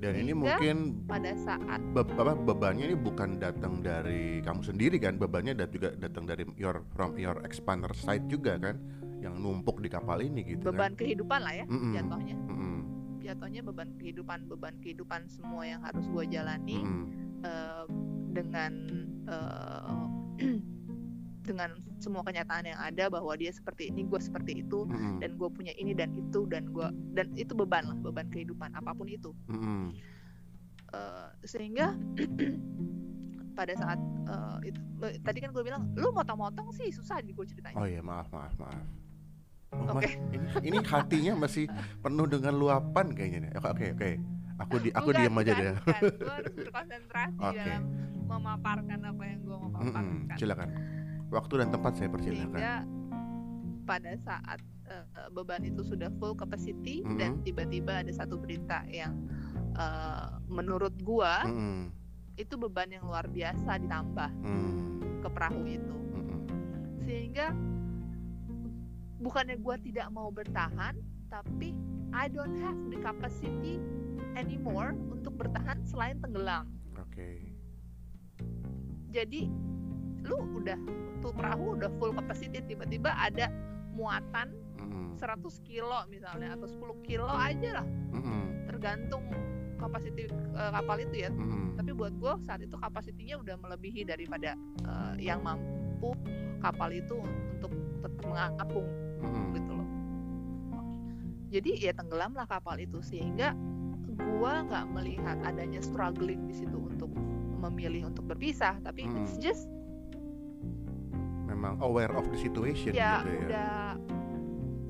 dan 0.00 0.16
ini 0.16 0.32
mungkin 0.32 1.04
pada 1.04 1.36
saat 1.36 1.80
be 1.92 2.00
apa, 2.00 2.32
bebannya 2.32 2.88
ini 2.88 2.96
bukan 2.96 3.36
datang 3.36 3.84
dari 3.84 4.40
kamu 4.40 4.64
sendiri 4.64 4.96
kan, 4.96 5.20
bebannya 5.20 5.52
dat 5.52 5.76
juga 5.76 5.92
datang 5.92 6.24
dari 6.24 6.48
your 6.56 6.80
from 6.96 7.20
your 7.20 7.36
expander 7.44 7.92
side 7.92 8.24
juga 8.32 8.56
kan, 8.56 8.80
yang 9.20 9.36
numpuk 9.36 9.84
di 9.84 9.92
kapal 9.92 10.24
ini 10.24 10.56
gitu. 10.56 10.72
Beban 10.72 10.96
kan? 10.96 11.04
kehidupan 11.04 11.40
lah 11.44 11.52
ya, 11.52 11.64
mm 11.68 11.76
-mm. 11.76 11.92
jatuhnya. 11.92 12.36
Mm 12.48 12.56
-mm. 12.56 12.78
Jatuhnya 13.20 13.60
beban 13.60 13.90
kehidupan, 14.00 14.38
beban 14.48 14.74
kehidupan 14.80 15.28
semua 15.28 15.68
yang 15.68 15.84
harus 15.84 16.08
gue 16.08 16.24
jalani 16.32 16.80
mm 16.80 16.88
-mm. 16.88 17.04
uh, 17.44 17.84
dengan 18.32 18.72
uh, 19.28 20.08
dengan 21.44 21.72
semua 22.00 22.22
kenyataan 22.24 22.68
yang 22.68 22.80
ada 22.80 23.08
bahwa 23.08 23.32
dia 23.36 23.52
seperti 23.52 23.88
ini 23.92 24.04
gue 24.06 24.20
seperti 24.20 24.64
itu 24.64 24.84
mm-hmm. 24.86 25.20
dan 25.20 25.30
gue 25.36 25.48
punya 25.48 25.72
ini 25.76 25.92
dan 25.96 26.12
itu 26.16 26.44
dan 26.48 26.68
gue 26.70 26.86
dan 27.16 27.26
itu 27.36 27.52
beban 27.56 27.84
lah 27.88 27.96
beban 28.00 28.28
kehidupan 28.28 28.72
apa 28.76 28.92
pun 28.92 29.08
itu 29.08 29.32
mm-hmm. 29.48 29.96
uh, 30.92 31.28
sehingga 31.44 31.96
pada 33.58 33.72
saat 33.76 33.98
uh, 34.30 34.60
itu 34.64 34.80
tadi 35.24 35.38
kan 35.42 35.50
gue 35.52 35.64
bilang 35.64 35.88
lu 35.96 36.12
motong-motong 36.12 36.70
sih 36.76 36.92
susah 36.92 37.20
di 37.24 37.32
gue 37.32 37.44
ceritain 37.44 37.76
oh 37.76 37.88
iya 37.88 38.00
maaf 38.00 38.28
maaf 38.32 38.54
maaf 38.56 38.84
oh, 39.74 39.96
Oke. 39.96 40.02
Okay. 40.02 40.14
ini, 40.34 40.46
ini 40.66 40.78
hatinya 40.82 41.32
masih 41.46 41.70
penuh 42.02 42.26
dengan 42.26 42.58
luapan 42.58 43.14
kayaknya 43.14 43.38
nih. 43.46 43.50
Oke 43.54 43.70
oke 43.70 43.86
oke. 43.94 44.10
Aku 44.66 44.74
di 44.82 44.90
aku 44.90 45.08
diam 45.14 45.38
aja 45.38 45.52
deh. 45.54 45.74
Gue 45.78 46.26
harus 46.26 46.54
berkonsentrasi 46.58 47.38
okay. 47.54 47.78
dalam 47.78 47.82
memaparkan 48.26 48.98
apa 49.06 49.22
yang 49.22 49.38
gue 49.46 49.56
mau 49.56 49.70
paparkan. 49.70 50.02
Mm 50.02 50.10
-hmm. 50.26 50.38
Silakan. 50.42 50.68
Waktu 51.30 51.62
dan 51.62 51.68
tempat 51.70 51.92
saya 51.94 52.08
persilakan. 52.10 52.58
Sehingga 52.58 52.74
pada 53.86 54.12
saat 54.22 54.60
uh, 54.90 55.28
beban 55.34 55.62
itu 55.62 55.82
sudah 55.86 56.10
full 56.18 56.34
capacity 56.34 57.02
mm 57.02 57.06
-hmm. 57.06 57.18
dan 57.18 57.30
tiba-tiba 57.46 58.02
ada 58.02 58.12
satu 58.14 58.38
berita 58.38 58.82
yang 58.90 59.14
uh, 59.78 60.38
menurut 60.50 60.94
gua 61.02 61.46
mm 61.46 61.54
-hmm. 61.54 61.80
itu 62.38 62.54
beban 62.58 62.90
yang 62.90 63.06
luar 63.06 63.26
biasa 63.30 63.78
ditambah 63.82 64.30
mm 64.42 64.46
-hmm. 64.46 64.78
ke 65.22 65.28
perahu 65.30 65.62
itu. 65.66 65.96
Mm 65.96 66.22
-hmm. 66.22 66.40
Sehingga 67.06 67.46
bukannya 69.22 69.56
gua 69.62 69.78
tidak 69.78 70.10
mau 70.10 70.30
bertahan, 70.34 70.98
tapi 71.30 71.74
I 72.10 72.26
don't 72.26 72.58
have 72.58 72.78
the 72.90 72.98
capacity 72.98 73.78
anymore 74.34 74.98
untuk 75.10 75.38
bertahan 75.38 75.82
selain 75.86 76.18
tenggelam. 76.18 76.66
Oke. 76.98 77.14
Okay. 77.14 77.36
Jadi 79.10 79.50
lu 80.24 80.36
udah 80.60 80.78
tuh 81.20 81.32
perahu 81.36 81.76
udah 81.76 81.90
full 82.00 82.12
capacity 82.16 82.60
tiba-tiba 82.64 83.12
ada 83.16 83.48
muatan 83.92 84.52
mm-hmm. 84.80 85.20
100 85.20 85.68
kilo 85.68 85.98
misalnya 86.08 86.56
atau 86.56 86.68
10 86.68 87.06
kilo 87.06 87.28
aja 87.28 87.82
lah 87.82 87.86
mm-hmm. 87.86 88.42
tergantung 88.68 89.24
kapasiti 89.80 90.28
uh, 90.56 90.70
kapal 90.76 90.96
itu 91.00 91.24
ya 91.24 91.30
mm-hmm. 91.32 91.80
tapi 91.80 91.90
buat 91.96 92.12
gue 92.16 92.32
saat 92.44 92.60
itu 92.60 92.76
kapasitinya 92.76 93.40
udah 93.40 93.56
melebihi 93.60 94.04
daripada 94.04 94.56
uh, 94.84 95.16
yang 95.16 95.40
mampu 95.40 96.12
kapal 96.60 96.92
itu 96.92 97.16
untuk 97.56 97.72
tetap 98.04 98.24
mengapung 98.28 98.88
mm-hmm. 99.24 99.46
gitu 99.56 99.72
loh 99.72 99.88
jadi 101.50 101.70
ya 101.90 101.92
tenggelamlah 101.96 102.46
kapal 102.46 102.76
itu 102.78 103.00
sehingga 103.02 103.56
gue 104.20 104.52
nggak 104.68 104.84
melihat 104.92 105.36
adanya 105.48 105.80
struggling 105.80 106.44
di 106.44 106.54
situ 106.54 106.76
untuk 106.76 107.08
memilih 107.60 108.08
untuk 108.12 108.28
berpisah 108.28 108.76
tapi 108.84 109.04
mm-hmm. 109.08 109.24
it's 109.24 109.36
just 109.40 109.68
memang 111.60 111.76
aware 111.84 112.08
of 112.16 112.24
the 112.32 112.38
situation 112.40 112.96
ya, 112.96 113.20
gitu 113.20 113.28
ya. 113.28 113.44
Udah 113.44 113.76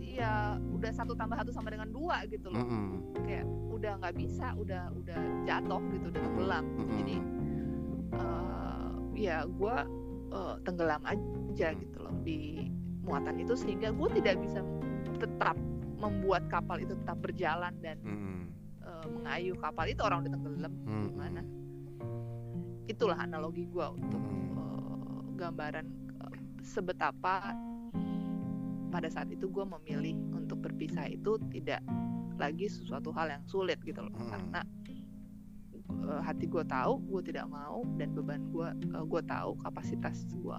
ya 0.07 0.33
udah 0.71 0.91
satu 0.95 1.19
tambah 1.19 1.35
satu 1.43 1.51
sama 1.51 1.75
dengan 1.75 1.91
dua 1.91 2.23
gitu 2.31 2.47
loh. 2.47 2.63
Mm 2.63 2.71
-hmm. 2.71 2.89
Kayak 3.27 3.47
udah 3.75 3.93
nggak 3.99 4.15
bisa, 4.15 4.47
udah 4.55 4.83
udah 4.95 5.21
jatuh 5.43 5.83
gitu, 5.91 6.07
udah 6.15 6.23
tenggelam. 6.23 6.65
Mm 6.65 6.79
-hmm. 6.79 6.95
Jadi 6.95 7.17
uh, 8.15 8.91
ya 9.19 9.37
gue 9.51 9.77
uh, 10.31 10.55
tenggelam 10.63 11.03
aja 11.03 11.69
gitu 11.75 11.99
loh 11.99 12.15
di 12.23 12.71
muatan 13.03 13.43
itu 13.43 13.59
sehingga 13.59 13.91
gue 13.91 14.09
tidak 14.23 14.39
bisa 14.39 14.63
tetap 15.19 15.59
membuat 15.99 16.47
kapal 16.47 16.79
itu 16.79 16.95
tetap 16.95 17.19
berjalan 17.19 17.75
dan 17.83 17.99
mm 17.99 18.15
-hmm. 18.15 18.41
uh, 18.87 19.07
mengayuh 19.11 19.59
kapal 19.59 19.91
itu 19.91 20.01
orang 20.07 20.23
udah 20.23 20.33
tenggelam 20.39 20.71
mm 20.71 20.87
-hmm. 20.87 21.03
gimana? 21.11 21.43
Itulah 22.87 23.19
analogi 23.19 23.67
gue 23.67 23.87
untuk 23.91 24.23
uh, 24.55 25.27
gambaran 25.35 26.00
sebetapa 26.71 27.59
pada 28.91 29.07
saat 29.07 29.27
itu 29.29 29.47
gue 29.47 29.67
memilih 29.79 30.15
untuk 30.31 30.63
berpisah 30.63 31.07
itu 31.07 31.35
tidak 31.51 31.83
lagi 32.39 32.67
sesuatu 32.67 33.11
hal 33.11 33.29
yang 33.29 33.45
sulit 33.45 33.79
gitu 33.83 34.01
loh 34.01 34.15
Hmm. 34.15 34.31
karena 34.31 34.61
eh, 36.01 36.21
hati 36.23 36.47
gue 36.47 36.63
tahu 36.65 37.03
gue 37.05 37.23
tidak 37.27 37.47
mau 37.47 37.83
dan 37.99 38.15
beban 38.15 38.47
gue 38.49 38.69
eh, 38.71 39.05
gue 39.05 39.23
tahu 39.27 39.51
kapasitas 39.61 40.25
gue 40.31 40.59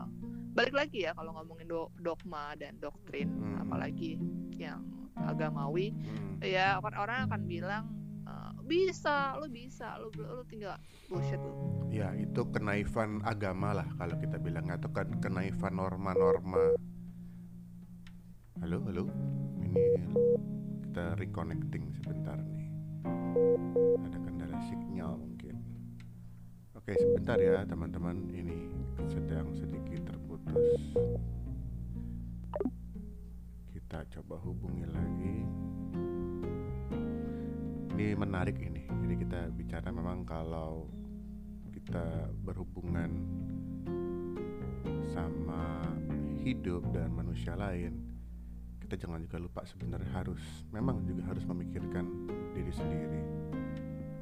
balik 0.52 0.76
lagi 0.76 1.08
ya 1.08 1.16
kalau 1.16 1.32
ngomongin 1.34 1.68
do- 1.68 1.92
dogma 1.98 2.54
dan 2.56 2.76
doktrin 2.78 3.32
Hmm. 3.32 3.64
apalagi 3.64 4.20
yang 4.56 4.84
agamawi 5.18 5.92
Hmm. 5.92 6.40
ya 6.44 6.78
orang 6.78 7.00
orang 7.00 7.20
akan 7.28 7.42
bilang 7.46 7.86
eh, 8.28 8.52
bisa 8.66 9.36
lo 9.40 9.48
bisa 9.50 9.98
lo 9.98 10.12
lo 10.14 10.44
tinggal 10.46 10.78
bullshit 11.10 11.42
Ya 11.92 12.08
itu 12.16 12.48
kenaifan 12.56 13.20
agama 13.28 13.76
lah 13.76 13.88
kalau 14.00 14.16
kita 14.16 14.40
bilang 14.40 14.72
atau 14.72 14.88
kan 14.96 15.12
kenaifan 15.20 15.76
norma-norma. 15.76 16.80
Halo, 18.64 18.80
halo. 18.88 19.12
Ini 19.60 20.08
kita 20.88 21.20
reconnecting 21.20 21.92
sebentar 22.00 22.40
nih. 22.40 22.72
Ada 24.08 24.18
kendala 24.24 24.56
sinyal 24.72 25.20
mungkin. 25.20 25.60
Oke, 26.80 26.96
sebentar 26.96 27.36
ya 27.44 27.68
teman-teman. 27.68 28.32
Ini 28.32 28.72
sedang 29.12 29.52
sedikit 29.52 30.16
terputus. 30.16 30.80
Kita 33.76 34.00
coba 34.16 34.40
hubungi 34.48 34.88
lagi. 34.88 35.61
Ini 37.92 38.16
menarik 38.16 38.56
ini. 38.56 38.88
Jadi 38.88 39.16
kita 39.20 39.52
bicara 39.52 39.92
memang 39.92 40.24
kalau 40.24 40.88
kita 41.76 42.32
berhubungan 42.40 43.12
sama 45.12 45.84
hidup 46.40 46.88
dan 46.96 47.12
manusia 47.12 47.54
lain 47.54 48.12
kita 48.92 49.08
jangan 49.08 49.24
juga 49.24 49.38
lupa 49.40 49.62
sebenarnya 49.64 50.12
harus 50.12 50.44
memang 50.68 51.04
juga 51.08 51.24
harus 51.32 51.48
memikirkan 51.48 52.28
diri 52.52 52.74
sendiri 52.76 53.22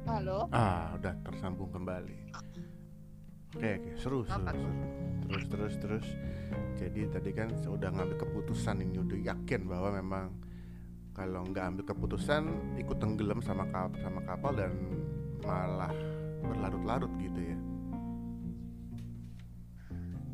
halo 0.06 0.46
ah 0.54 0.94
udah 0.94 1.14
tersambung 1.26 1.74
kembali 1.74 2.30
oke 3.54 3.70
oke 3.70 3.90
seru 3.98 4.22
seru, 4.22 4.46
tuh? 4.46 4.54
seru. 4.54 4.70
terus 5.26 5.44
terus 5.50 5.74
terus 5.82 6.06
jadi 6.78 7.10
tadi 7.10 7.30
kan 7.34 7.50
sudah 7.58 7.90
ngambil 7.90 8.14
keputusan 8.18 8.82
ini 8.82 9.02
udah 9.02 9.18
yakin 9.34 9.66
bahwa 9.66 9.90
memang 9.98 10.26
kalau 11.20 11.44
nggak 11.52 11.64
ambil 11.68 11.84
keputusan 11.84 12.42
ikut 12.80 12.96
tenggelam 12.96 13.44
sama 13.44 13.68
kap 13.68 13.92
sama 14.00 14.24
kapal 14.24 14.56
dan 14.56 14.72
malah 15.44 15.92
berlarut-larut 16.40 17.12
gitu 17.20 17.40
ya 17.44 17.58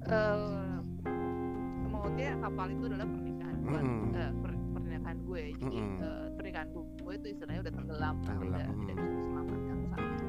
eh 0.06 0.78
maksudnya 1.90 2.38
kapal 2.38 2.66
itu 2.70 2.84
adalah 2.86 3.08
pernikahan 3.10 3.56
gue 3.66 3.80
Mm-mm. 3.82 4.14
eh, 4.14 4.32
per- 4.38 4.62
pernikahan 4.78 5.18
gue 5.26 5.42
jadi 5.58 5.78
Mm-mm. 5.82 5.94
eh, 5.98 6.26
pernikahan 6.38 6.68
gue, 6.70 6.82
gue 7.02 7.12
itu 7.18 7.26
istilahnya 7.34 7.60
udah 7.66 7.74
tenggelam 7.74 8.14
Tenggelam, 8.22 8.46
udah 8.46 8.66
mm. 8.70 8.78
tidak 8.78 8.94
bisa 8.94 9.14
diselamatkan 9.18 9.76
itu 9.82 10.26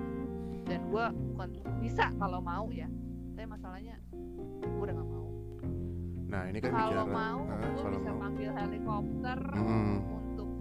dan 0.67 0.81
gue 0.89 1.05
bukan 1.37 1.49
bisa 1.85 2.05
kalau 2.17 2.39
mau 2.41 2.65
ya 2.73 2.89
tapi 3.37 3.45
masalahnya 3.45 3.95
gue 4.65 4.83
udah 4.89 4.95
gak 4.97 5.09
mau 5.13 5.27
nah 6.27 6.41
ini 6.49 6.57
kan 6.59 6.71
kalau 6.73 6.89
bicara 6.89 7.05
mau 7.05 7.39
ah, 7.45 7.61
gue 7.61 7.83
bisa 7.93 8.09
mau 8.09 8.21
panggil 8.25 8.49
helikopter 8.57 9.39
Mm-mm. 9.53 9.85
untuk 10.01 10.16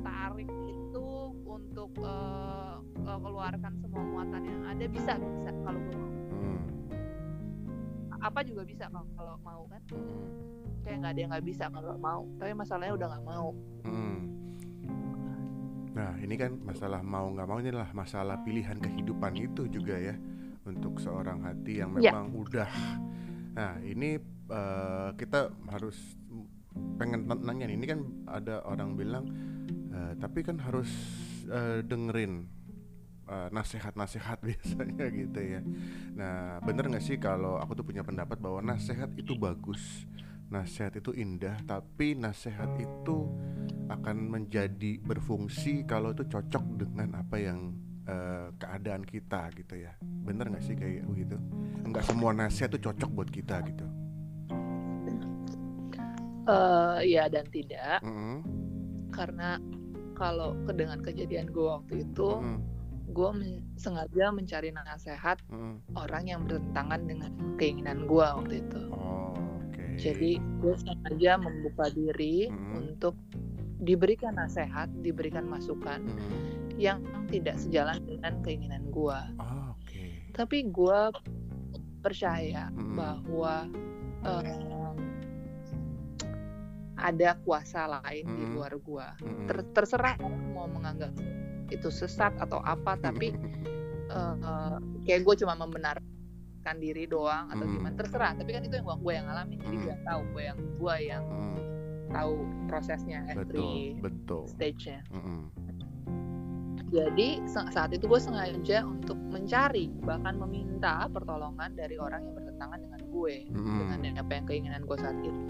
tarik 0.06 0.46
itu 0.64 1.08
untuk 1.44 1.90
eh, 1.98 2.74
eh, 3.02 3.18
keluarkan 3.18 3.72
semua 3.76 4.02
muatan 4.04 4.42
yang 4.42 4.62
ada 4.64 4.84
bisa 4.86 5.12
bisa 5.18 5.50
kalau 5.60 5.80
gue 5.80 5.96
mau 5.96 6.14
Mm. 6.36 6.62
apa 8.16 8.40
juga 8.42 8.62
bisa 8.62 8.84
kalau 8.86 9.06
kalau 9.12 9.34
mau 9.40 9.62
kan 9.66 9.82
Mm. 9.90 10.28
kayak 10.80 10.96
nggak 11.00 11.10
ada 11.10 11.20
yang 11.20 11.30
nggak 11.30 11.46
bisa 11.46 11.64
kalau 11.68 11.94
mau 11.96 12.22
tapi 12.36 12.52
masalahnya 12.52 12.94
udah 12.94 13.08
nggak 13.10 13.26
mau 13.26 13.48
Mm. 13.82 14.18
Nah 15.96 16.12
ini 16.20 16.36
kan 16.36 16.52
masalah 16.60 17.00
mau 17.00 17.24
nggak 17.26 17.48
mau 17.48 17.56
ini 17.56 17.72
adalah 17.72 17.88
masalah 17.90 18.36
pilihan 18.38 18.76
kehidupan 18.76 19.32
itu 19.34 19.64
juga 19.66 19.96
ya 19.96 20.12
untuk 20.62 21.00
seorang 21.00 21.40
hati 21.40 21.80
yang 21.80 21.96
Ya. 21.96 22.12
memang 22.12 22.36
udah. 22.36 22.68
Nah 23.56 23.80
ini 23.80 24.20
eh, 24.46 25.08
kita 25.16 25.48
harus 25.66 25.96
pengen 27.00 27.24
nanya 27.40 27.64
nih 27.64 27.74
ini 27.74 27.86
kan 27.88 28.00
ada 28.28 28.60
orang 28.62 28.92
bilang 28.92 29.24
eh, 29.96 30.12
tapi 30.20 30.44
kan 30.44 30.60
harus 30.60 30.90
eh, 31.48 31.80
dengerin 31.80 32.44
eh, 33.26 33.48
nasihat-nasihat 33.50 34.38
biasanya 34.48 35.06
gitu 35.08 35.40
ya. 35.40 35.60
Nah 36.14 36.60
bener 36.60 36.92
nggak 36.92 37.04
sih 37.04 37.16
kalau 37.16 37.56
aku 37.56 37.72
tuh 37.80 37.86
punya 37.88 38.04
pendapat 38.04 38.36
bahwa 38.36 38.60
nasihat 38.60 39.08
itu 39.16 39.32
bagus, 39.34 40.04
nasihat 40.52 40.92
itu 41.00 41.16
indah, 41.16 41.56
tapi 41.64 42.14
nasihat 42.14 42.70
itu 42.76 43.32
akan 43.86 44.16
menjadi 44.30 44.98
berfungsi 45.02 45.86
kalau 45.86 46.10
itu 46.10 46.26
cocok 46.26 46.64
dengan 46.76 47.18
apa 47.18 47.36
yang 47.38 47.74
eh, 48.06 48.52
keadaan 48.60 49.02
kita 49.02 49.50
gitu 49.56 49.80
ya. 49.80 49.96
Bener 50.02 50.50
nggak 50.50 50.64
sih 50.64 50.76
kayak 50.76 51.06
begitu? 51.08 51.38
Nggak 51.86 52.04
semua 52.06 52.34
nasihat 52.34 52.70
tuh 52.70 52.82
cocok 52.90 53.10
buat 53.14 53.30
kita 53.30 53.62
gitu. 53.66 53.86
Eh 56.46 57.10
ya 57.10 57.26
dan 57.26 57.46
tidak. 57.50 57.98
Mm-mm, 58.06 58.38
karena 59.10 59.58
kalau 60.16 60.56
ke 60.64 60.72
dengan 60.72 60.98
kejadian 61.04 61.52
gue 61.52 61.66
waktu 61.68 61.94
itu 62.02 62.40
mm-mm, 62.40 62.58
gue 63.12 63.28
sengaja 63.78 64.34
mencari 64.34 64.74
nasihat 64.74 65.38
mm-mm. 65.46 65.78
orang 65.94 66.24
yang 66.26 66.40
bertentangan 66.44 67.06
dengan 67.06 67.30
keinginan 67.56 68.08
gue 68.08 68.24
waktu 68.24 68.64
itu 68.64 68.80
oh 68.90 69.36
oke 69.36 69.82
jadi 70.00 70.40
gue 70.60 70.74
sengaja 70.80 71.38
membuka 71.38 71.92
diri 71.92 72.48
Mm. 72.48 72.72
untuk 72.80 73.14
diberikan 73.76 74.34
nasihat 74.34 74.88
diberikan 75.04 75.44
masukan 75.44 76.00
Mm, 76.02 76.76
yang 76.76 76.98
tidak 77.28 77.56
sejalan 77.56 78.00
dengan 78.04 78.40
keinginan 78.40 78.88
gue 78.90 79.20
oh, 79.38 79.72
oke 79.76 80.04
tapi 80.32 80.66
gue 80.68 81.00
percaya 82.00 82.68
Mm. 82.72 82.96
bahwa 82.96 83.54
em, 84.24 84.96
ada 86.96 87.36
kuasa 87.38 87.84
lain 88.00 88.24
di 88.26 88.42
Mm. 88.42 88.52
luar 88.52 88.72
gue 88.74 89.06
Mm-mm. 89.20 89.46
Ter- 89.46 89.68
terserah 89.72 90.16
mau 90.50 90.64
menganggap 90.66 91.12
itu 91.68 91.88
sesat 91.88 92.32
atau 92.36 92.58
apa 92.58 92.96
tapi 92.96 93.36
eh, 94.06 94.34
eh, 94.38 94.76
kayak 95.02 95.20
gue 95.22 95.34
cuma 95.38 95.54
membenarkan 95.56 96.04
diri 96.76 97.04
doang 97.04 97.48
atau 97.48 97.62
Mm. 97.62 97.72
gimana 97.74 97.94
terserah 97.94 98.32
tapi 98.32 98.50
kan 98.50 98.62
itu 98.62 98.74
yang 98.74 98.88
gue 98.88 99.12
yang 99.12 99.26
ngalamin 99.26 99.58
jadi 99.60 99.76
Mm. 99.76 99.84
gue 99.84 99.96
tahu 100.02 100.20
gue 100.30 100.42
yang 100.42 100.58
gue 100.74 100.94
yang 101.02 101.24
Mm, 101.26 101.56
tahu 102.08 102.32
prosesnya 102.64 103.18
betul 103.28 103.44
every 103.44 103.70
betul 103.98 104.42
stage-nya 104.46 105.02
Mm-mm, 105.10 105.50
jadi 106.86 107.42
sa- 107.44 107.68
saat 107.68 107.90
itu 107.90 108.06
gue 108.06 108.16
sengaja 108.16 108.86
untuk 108.86 109.18
mencari 109.18 109.90
bahkan 110.00 110.38
meminta 110.38 111.10
pertolongan 111.10 111.74
dari 111.74 111.98
orang 111.98 112.22
yang 112.22 112.34
bertentangan 112.34 112.78
dengan 112.78 113.00
gue 113.04 113.36
Mm-mm. 113.50 113.78
dengan 113.82 113.98
apa 114.16 114.32
yang 114.32 114.46
keinginan 114.46 114.82
gue 114.82 114.96
saat 114.96 115.18
itu. 115.18 115.42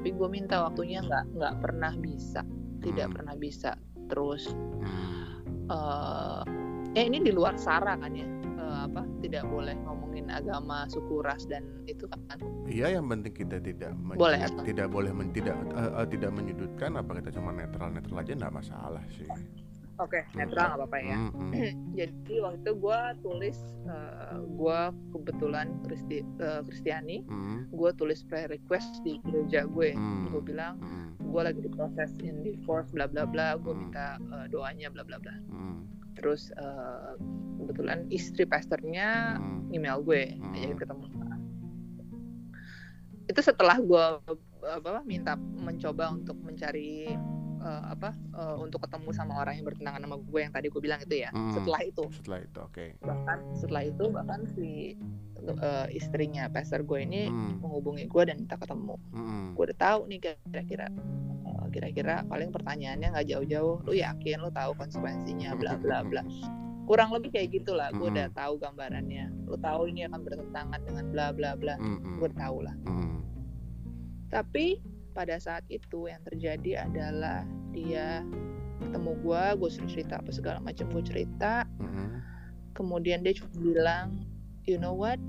Tapi 0.00 0.16
gue 0.16 0.28
minta 0.32 0.64
waktunya 0.64 1.04
nggak 1.04 1.36
nggak 1.36 1.54
pernah 1.60 1.92
bisa 2.00 2.40
tidak 2.80 3.12
Mm. 3.12 3.14
pernah 3.20 3.34
bisa 3.36 3.70
terus 4.08 4.48
Mm. 4.80 5.12
eh 5.68 6.40
eh 6.96 7.04
ini 7.04 7.20
di 7.20 7.28
luar 7.36 7.60
sara 7.60 8.00
kan 8.00 8.16
ya 8.16 8.24
Eh, 8.60 8.78
apa 8.86 9.02
tidak 9.18 9.50
boleh 9.50 9.72
ngomongin 9.82 10.30
agama 10.30 10.84
suku 10.86 11.24
ras 11.26 11.42
dan 11.48 11.64
itu 11.90 12.06
kan 12.06 12.38
Iya 12.70 13.00
yang 13.00 13.08
penting 13.10 13.34
kita 13.34 13.56
tidak 13.58 13.96
Boleh, 14.14 14.46
tidak 14.62 14.92
boleh 14.92 15.10
men- 15.10 15.34
tidak 15.34 15.58
eh, 15.74 15.90
eh, 15.90 16.06
tidak 16.06 16.30
menyudutkan 16.36 16.94
apa 16.94 17.18
kita 17.18 17.34
cuma 17.34 17.50
netral 17.50 17.90
netral 17.90 18.20
aja 18.22 18.30
nggak 18.36 18.54
masalah 18.54 19.02
sih. 19.10 19.26
Oke 20.00 20.20
netral 20.32 20.72
nggak 20.72 20.78
apa-apa 20.80 20.98
ya. 20.98 21.16
Mm-mm. 21.16 21.50
jadi 21.98 22.34
waktu 22.40 22.58
itu 22.64 22.72
gue 22.74 23.00
tulis 23.20 23.58
gue 24.56 24.80
kebetulan 25.12 25.66
Kristi 25.84 26.22
eh, 26.22 26.60
Kristiani 26.64 27.22
gue 27.68 27.90
tulis 27.94 28.24
prayer 28.24 28.48
request 28.48 29.04
di 29.04 29.20
gereja 29.22 29.66
gue. 29.66 29.92
Hmm. 29.92 30.32
gue 30.32 30.42
bilang 30.42 30.80
gue 31.20 31.42
lagi 31.42 31.60
diproses 31.62 32.16
in 32.20 32.42
divorce 32.42 32.90
bla 32.90 33.06
bla 33.06 33.28
bla. 33.28 33.54
Gue 33.56 33.76
Hmm. 33.76 33.80
minta 33.88 34.06
eh, 34.18 34.46
doanya 34.48 34.88
bla 34.88 35.04
bla 35.04 35.20
bla. 35.20 35.34
Terus 36.16 36.48
eh, 36.52 37.12
kebetulan 37.60 38.08
istri 38.08 38.44
pastornya 38.44 39.36
email 39.70 40.00
gue 40.00 40.34
Hmm. 40.34 40.54
ajakin 40.56 40.78
ketemu. 40.78 41.04
Itu 43.30 43.40
setelah 43.46 43.78
gue 43.78 44.04
apa 44.60 45.00
minta 45.06 45.38
mencoba 45.38 46.12
untuk 46.12 46.36
mencari 46.42 47.14
eh, 47.60 47.82
apa 47.88 48.10
eh, 48.12 48.56
untuk 48.56 48.80
ketemu 48.82 49.08
sama 49.10 49.38
orang 49.38 49.54
yang 49.54 49.66
bertentangan 49.66 50.00
sama 50.00 50.16
gue 50.18 50.40
yang 50.40 50.50
tadi 50.50 50.66
gue 50.66 50.80
bilang 50.80 51.00
itu 51.00 51.16
ya 51.18 51.30
Hmm. 51.30 51.52
setelah 51.52 51.80
itu 51.82 52.04
Setelah 52.10 52.38
itu 52.40 52.58
oke. 52.58 52.84
bahkan 53.00 53.38
setelah 53.54 53.82
itu 53.84 54.04
bahkan 54.08 54.40
si 54.48 54.68
eh, 55.40 55.86
istrinya 55.90 56.48
pastor 56.48 56.82
gue 56.82 57.00
ini 57.00 57.22
Mm. 57.26 57.60
menghubungi 57.60 58.04
gue 58.04 58.22
dan 58.24 58.36
minta 58.38 58.56
ketemu 58.56 58.96
Mm-mm. 59.10 59.44
gue 59.54 59.64
udah 59.66 59.78
tahu 59.78 60.00
nih 60.06 60.18
kira-kira 60.20 60.86
eh, 61.42 61.66
kira-kira 61.70 62.14
paling 62.24 62.50
pertanyaannya 62.50 63.08
nggak 63.10 63.26
jauh-jauh 63.26 63.80
lu 63.82 63.92
yakin 63.94 64.36
lu 64.38 64.50
tahu 64.50 64.72
konsekuensinya 64.74 65.52
bla 65.60 65.76
bla 65.76 66.00
bla 66.02 66.20
kurang 66.84 67.14
lebih 67.14 67.30
kayak 67.30 67.54
gitulah 67.54 67.88
gue 67.90 68.04
udah 68.04 68.26
Mm-mm. 68.26 68.36
tahu 68.36 68.52
gambarannya 68.58 69.24
lu 69.46 69.56
tahu 69.56 69.86
ini 69.86 70.04
akan 70.04 70.20
bertentangan 70.20 70.80
dengan 70.82 71.04
bla 71.08 71.26
bla 71.30 71.50
bla 71.54 71.74
Mm-mm. 71.78 72.18
gue 72.18 72.30
tahu 72.34 72.58
lah 72.60 72.74
tapi 74.28 74.78
pada 75.12 75.36
saat 75.36 75.62
itu 75.68 76.06
yang 76.06 76.22
terjadi 76.24 76.86
adalah 76.86 77.42
dia 77.70 78.22
ketemu 78.80 79.12
gue 79.20 79.42
gue 79.60 79.70
suruh 79.70 79.90
cerita 79.90 80.14
apa 80.18 80.30
segala 80.32 80.58
macam 80.58 80.88
gue 80.90 81.04
cerita 81.04 81.68
Mm-mm. 81.78 82.22
kemudian 82.72 83.20
dia 83.20 83.36
cuma 83.36 83.52
bilang 83.58 84.06
you 84.64 84.78
know 84.78 84.94
what 84.94 85.20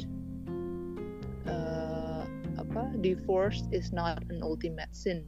Eh, 1.41 2.23
apa 2.61 2.93
divorce 3.01 3.65
is 3.73 3.89
not 3.89 4.21
an 4.29 4.45
ultimate 4.45 4.93
sin 4.93 5.25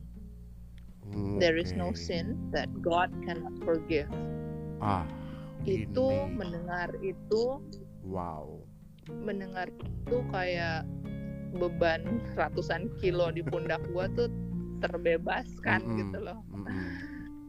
there 1.41 1.57
is 1.57 1.73
no 1.73 1.89
sin 1.89 2.37
that 2.53 2.69
God 2.85 3.09
cannot 3.25 3.57
forgive 3.65 4.05
Ah, 4.77 5.09
itu 5.65 6.05
ini. 6.05 6.37
mendengar 6.37 6.93
itu 7.01 7.57
wow. 8.05 8.45
mendengar 9.09 9.73
itu 9.73 10.17
kayak 10.29 10.85
beban 11.57 12.21
ratusan 12.35 12.89
kilo 12.99 13.29
di 13.29 13.45
pundak 13.45 13.81
gua 13.93 14.09
tuh 14.17 14.29
terbebaskan 14.83 15.79
Mm-mm. 15.85 15.97
gitu 16.01 16.17
loh 16.21 16.39
Mm-mm. 16.51 16.85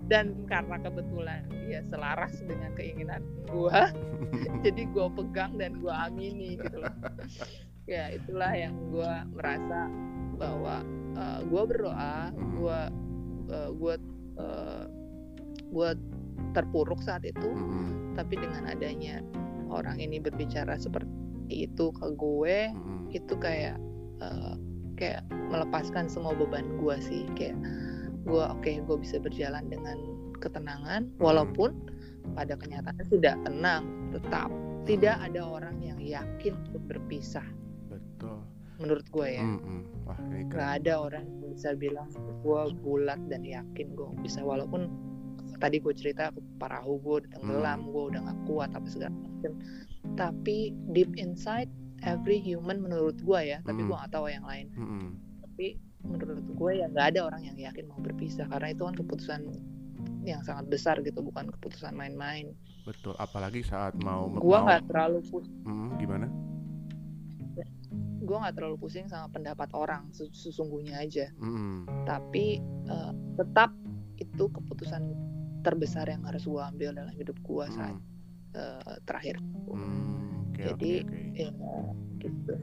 dan 0.06 0.36
karena 0.46 0.76
kebetulan 0.78 1.42
dia 1.66 1.80
selaras 1.90 2.36
dengan 2.44 2.70
keinginan 2.78 3.24
gua 3.50 3.90
jadi 4.64 4.82
gua 4.92 5.10
pegang 5.10 5.56
dan 5.58 5.80
gua 5.80 6.08
amini 6.08 6.60
gitu 6.60 6.78
loh 6.84 6.94
ya 7.90 8.12
itulah 8.14 8.52
yang 8.54 8.76
gua 8.92 9.26
merasa 9.34 9.88
bahwa 10.38 10.84
uh, 11.18 11.40
gua 11.48 11.62
berdoa 11.66 12.16
Mm. 12.34 12.52
gua 12.60 12.80
uh, 13.50 13.70
gua 13.76 13.94
uh, 14.38 14.84
gua 15.74 15.90
terpuruk 16.54 17.02
saat 17.02 17.26
itu 17.26 17.50
Mm-mm. 17.50 18.14
tapi 18.14 18.38
dengan 18.38 18.70
adanya 18.70 19.18
orang 19.74 19.98
ini 19.98 20.22
berbicara 20.22 20.78
seperti 20.78 21.10
itu 21.50 21.90
ke 21.98 22.14
gue 22.14 22.70
Mm-mm. 22.70 23.10
itu 23.10 23.34
kayak 23.36 23.76
uh, 24.24 24.54
kayak 24.94 25.22
melepaskan 25.50 26.06
semua 26.06 26.32
beban 26.32 26.64
gue 26.78 26.96
sih 27.00 27.22
kayak 27.34 27.56
gue 28.24 28.40
oke 28.40 28.70
gue 28.70 28.96
bisa 28.96 29.20
berjalan 29.20 29.68
dengan 29.68 29.98
ketenangan 30.40 31.12
walaupun 31.20 31.76
pada 32.32 32.56
kenyataannya 32.56 33.06
tidak 33.12 33.36
tenang 33.44 33.84
tetap 34.10 34.48
tidak 34.84 35.16
ada 35.20 35.40
orang 35.44 35.76
yang 35.80 36.00
yakin 36.00 36.56
untuk 36.68 36.82
berpisah 36.88 37.44
Betul. 37.88 38.40
menurut 38.80 39.04
gue 39.08 39.28
ya 39.28 39.44
Mm-mm. 39.44 39.80
Wah, 40.04 40.18
ini 40.32 40.48
nggak 40.48 40.56
keren. 40.56 40.76
ada 40.80 40.92
orang 41.00 41.24
yang 41.28 41.48
bisa 41.52 41.70
bilang 41.74 42.08
gue 42.40 42.60
bulat 42.80 43.20
dan 43.28 43.44
yakin 43.44 43.92
gue 43.92 44.08
bisa 44.20 44.40
walaupun 44.40 44.88
tadi 45.60 45.78
gue 45.78 45.94
cerita 45.94 46.28
parahu 46.58 46.98
gue 47.00 47.18
tenggelam 47.30 47.84
Hmm. 47.84 47.92
gue 47.92 48.02
udah 48.12 48.20
gak 48.26 48.40
kuat 48.44 48.70
apa 48.74 48.88
segala 48.90 49.14
macam 49.14 49.52
tapi 50.16 50.72
deep 50.92 51.12
inside 51.16 51.70
every 52.06 52.38
human 52.38 52.78
menurut 52.78 53.16
gue 53.16 53.40
ya 53.46 53.58
tapi 53.60 53.80
Hmm. 53.80 53.88
gue 53.88 53.96
gak 53.98 54.12
tahu 54.12 54.26
yang 54.28 54.44
lain 54.44 54.66
Mm-mm. 54.72 55.04
tapi 55.42 55.66
menurut 56.00 56.44
gue 56.46 56.72
ya 56.74 56.86
nggak 56.86 57.06
ada 57.10 57.20
orang 57.24 57.42
yang 57.42 57.56
yakin 57.58 57.84
mau 57.86 57.96
berpisah 57.98 58.44
karena 58.46 58.68
itu 58.70 58.82
kan 58.82 58.94
keputusan 58.94 59.40
yang 60.22 60.40
sangat 60.40 60.68
besar 60.68 61.00
gitu 61.00 61.20
bukan 61.20 61.48
keputusan 61.50 61.92
main-main 61.92 62.52
Betul. 62.84 63.16
Apalagi 63.16 63.60
saat 63.62 63.96
mau 63.96 64.28
gue 64.28 64.38
nggak 64.58 64.84
terlalu 64.86 65.24
pusing 65.24 65.56
Mm, 65.62 65.88
gimana? 65.96 66.28
gue 68.20 68.36
nggak 68.38 68.54
terlalu 68.54 68.76
pusing 68.78 69.04
sama 69.04 69.28
pendapat 69.28 69.68
orang 69.72 70.08
ses- 70.10 70.32
sesungguhnya 70.34 70.96
aja 70.98 71.28
Mm-mm. 71.36 71.84
tapi 72.04 72.56
eh, 72.84 73.12
tetap 73.34 73.68
itu 74.16 74.44
keputusan 74.46 75.12
terbesar 75.60 76.04
yang 76.06 76.24
harus 76.24 76.40
gue 76.42 76.56
ambil 76.58 76.92
dalam 76.92 77.12
hidup 77.12 77.36
gue 77.38 77.64
saat 77.70 77.92
Mm. 77.92 78.04
eh, 78.54 78.96
terakhir 79.02 79.36
Mm, 79.66 80.23
oke, 80.54 80.62
Jadi- 80.78 81.02
oke. 81.02 81.18
ya 81.34 81.50
gitu. 82.22 82.54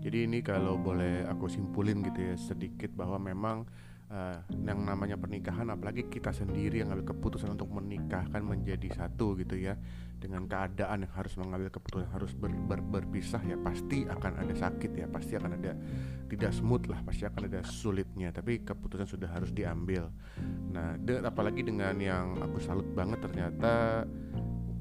Jadi 0.00 0.18
ini 0.24 0.40
kalau 0.40 0.80
boleh 0.80 1.28
aku 1.28 1.46
simpulin 1.46 2.00
gitu 2.00 2.32
ya 2.32 2.34
sedikit 2.34 2.88
bahwa 2.96 3.20
memang 3.20 3.68
eh, 4.10 4.42
yang 4.66 4.82
namanya 4.82 5.14
pernikahan 5.14 5.70
apalagi 5.70 6.10
kita 6.10 6.34
sendiri 6.34 6.82
yang 6.82 6.90
ngambil 6.90 7.14
keputusan 7.14 7.54
untuk 7.54 7.70
menikahkan 7.70 8.42
menjadi 8.42 8.90
satu 8.90 9.38
gitu 9.38 9.54
ya. 9.54 9.78
Dengan 10.20 10.44
keadaan 10.50 11.06
yang 11.06 11.12
harus 11.14 11.38
mengambil 11.38 11.70
keputusan 11.70 12.10
harus 12.10 12.34
ber- 12.34 12.52
ber- 12.66 12.82
berpisah 12.82 13.38
ya 13.46 13.54
pasti 13.60 14.04
akan 14.04 14.40
ada 14.42 14.52
sakit 14.52 14.90
ya 14.98 15.06
pasti 15.08 15.38
akan 15.38 15.56
ada 15.62 15.72
tidak 16.26 16.52
smooth 16.52 16.90
lah 16.90 17.00
pasti 17.06 17.22
akan 17.28 17.42
ada 17.52 17.60
sulitnya. 17.62 18.34
Tapi 18.34 18.66
keputusan 18.66 19.06
sudah 19.06 19.30
harus 19.30 19.54
diambil. 19.54 20.10
Nah 20.74 20.98
de- 20.98 21.22
apalagi 21.22 21.62
dengan 21.62 21.94
yang 22.00 22.34
aku 22.40 22.58
salut 22.58 22.88
banget 22.96 23.22
ternyata 23.22 24.04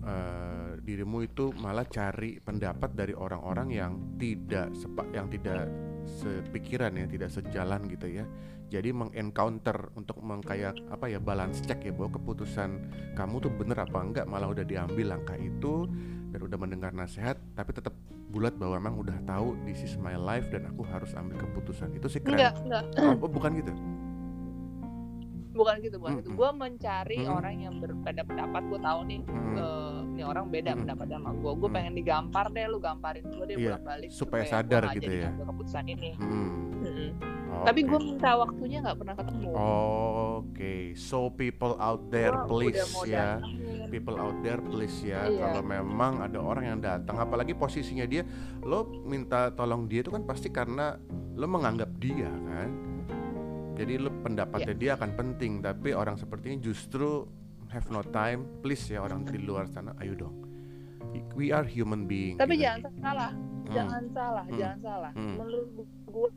eh, 0.10 0.70
dirimu 0.82 1.22
itu 1.22 1.54
malah 1.54 1.86
cari 1.86 2.42
pendapat 2.42 2.98
dari 2.98 3.14
orang-orang 3.14 3.70
yang 3.70 3.94
tidak 4.18 4.74
sepak 4.74 5.08
yang 5.14 5.30
tidak 5.30 5.70
sepikiran 6.10 6.98
ya 6.98 7.06
tidak 7.06 7.30
sejalan 7.30 7.86
gitu 7.86 8.10
ya 8.10 8.26
jadi 8.70 8.94
mengencounter 8.94 9.94
untuk 9.98 10.22
mengkayak 10.22 10.78
apa 10.94 11.10
ya 11.10 11.22
balance 11.22 11.62
check 11.66 11.82
ya 11.86 11.94
bahwa 11.94 12.18
keputusan 12.18 12.70
kamu 13.14 13.36
tuh 13.42 13.52
bener 13.54 13.78
apa 13.78 14.00
enggak 14.02 14.26
malah 14.26 14.50
udah 14.50 14.66
diambil 14.66 15.18
langkah 15.18 15.38
itu 15.38 15.90
dan 16.30 16.40
udah 16.46 16.58
mendengar 16.58 16.94
nasihat 16.94 17.38
tapi 17.58 17.74
tetap 17.74 17.94
bulat 18.30 18.54
bahwa 18.58 18.78
emang 18.78 18.96
udah 19.02 19.18
tahu 19.26 19.58
this 19.66 19.82
is 19.82 19.98
my 19.98 20.14
life 20.14 20.46
dan 20.54 20.70
aku 20.70 20.86
harus 20.86 21.10
ambil 21.18 21.38
keputusan 21.42 21.90
itu 21.98 22.06
sih 22.10 22.22
enggak 22.22 22.54
keren 22.58 22.66
enggak 22.70 22.84
oh, 23.22 23.30
bukan 23.30 23.52
gitu 23.58 23.74
bukan 25.60 25.76
gitu 25.84 25.98
bukan 26.00 26.14
gitu 26.22 26.30
Mm-mm. 26.32 26.40
gue 26.40 26.50
mencari 26.56 27.18
Mm-mm. 27.20 27.36
orang 27.36 27.56
yang 27.60 27.76
berbeda 27.82 28.22
pendapat 28.24 28.62
gue 28.70 28.80
tahu 28.80 29.00
nih 29.10 29.22
Mm-mm. 29.26 29.56
eh, 29.58 29.89
ini 30.20 30.28
orang 30.28 30.46
beda 30.46 30.70
Mm-mm. 30.70 30.82
pendapat 30.84 31.08
sama 31.10 31.30
gue 31.32 31.52
gue 31.56 31.70
Mm. 31.70 31.76
pengen 31.80 31.94
digampar 31.96 32.46
deh 32.50 32.66
lu 32.68 32.78
gamparin 32.78 33.24
gue 33.24 33.46
deh 33.46 33.56
Iya, 33.56 33.70
bolak 33.72 33.84
balik 33.88 34.10
supaya 34.12 34.44
sadar 34.44 34.84
gitu 34.92 35.12
ya. 35.18 35.30
keputusan 35.32 35.84
ini 35.88 36.10
Hmm, 36.14 36.50
Mm-mm. 36.78 37.10
oke. 37.50 37.64
tapi 37.64 37.80
gue 37.82 38.00
minta 38.02 38.30
waktunya 38.36 38.78
nggak 38.82 38.98
pernah 38.98 39.16
ketemu 39.16 39.48
Oke, 40.40 40.76
so 40.94 41.32
people 41.32 41.76
out 41.78 42.04
there 42.08 42.32
Gua 42.34 42.48
please 42.50 42.80
ya. 43.06 43.40
datangin. 43.40 43.88
People 43.90 44.16
out 44.16 44.38
there 44.40 44.60
please 44.62 44.98
ya. 45.02 45.26
Iya. 45.26 45.40
Kalau 45.42 45.62
memang 45.62 46.22
ada 46.22 46.38
orang 46.38 46.64
yang 46.66 46.80
datang, 46.80 47.18
apalagi 47.18 47.52
posisinya 47.54 48.06
dia, 48.06 48.24
lo 48.62 48.86
minta 49.04 49.50
tolong 49.52 49.86
dia 49.86 50.00
itu 50.00 50.10
kan 50.10 50.24
pasti 50.24 50.48
karena 50.48 50.96
lo 51.34 51.46
menganggap 51.46 51.90
dia 51.98 52.30
kan. 52.30 52.70
Jadi 53.74 53.94
lo 53.98 54.12
pendapatnya 54.18 54.72
Iya. 54.72 54.80
dia 54.80 54.92
akan 54.94 55.12
penting, 55.14 55.52
tapi 55.60 55.90
orang 55.92 56.16
seperti 56.16 56.46
ini 56.50 56.60
justru 56.62 57.28
have 57.70 57.88
no 57.90 58.02
time. 58.04 58.46
Please 58.60 58.84
ya 58.86 59.00
orang 59.00 59.24
di 59.24 59.38
luar 59.38 59.66
sana, 59.66 59.94
ayo 59.98 60.14
dong. 60.16 60.36
We 61.34 61.50
are 61.50 61.66
human 61.66 62.06
being. 62.06 62.38
tapi 62.38 62.60
gitu. 62.60 62.68
jangan 62.70 62.94
salah 63.00 63.32
Hmm, 63.34 63.74
jangan 63.74 64.04
salah 64.12 64.46
Hmm. 64.46 64.58
jangan 64.58 64.80
salah 64.82 65.12
Hmm. 65.14 65.36
menurut 65.38 65.70
gue 66.06 66.30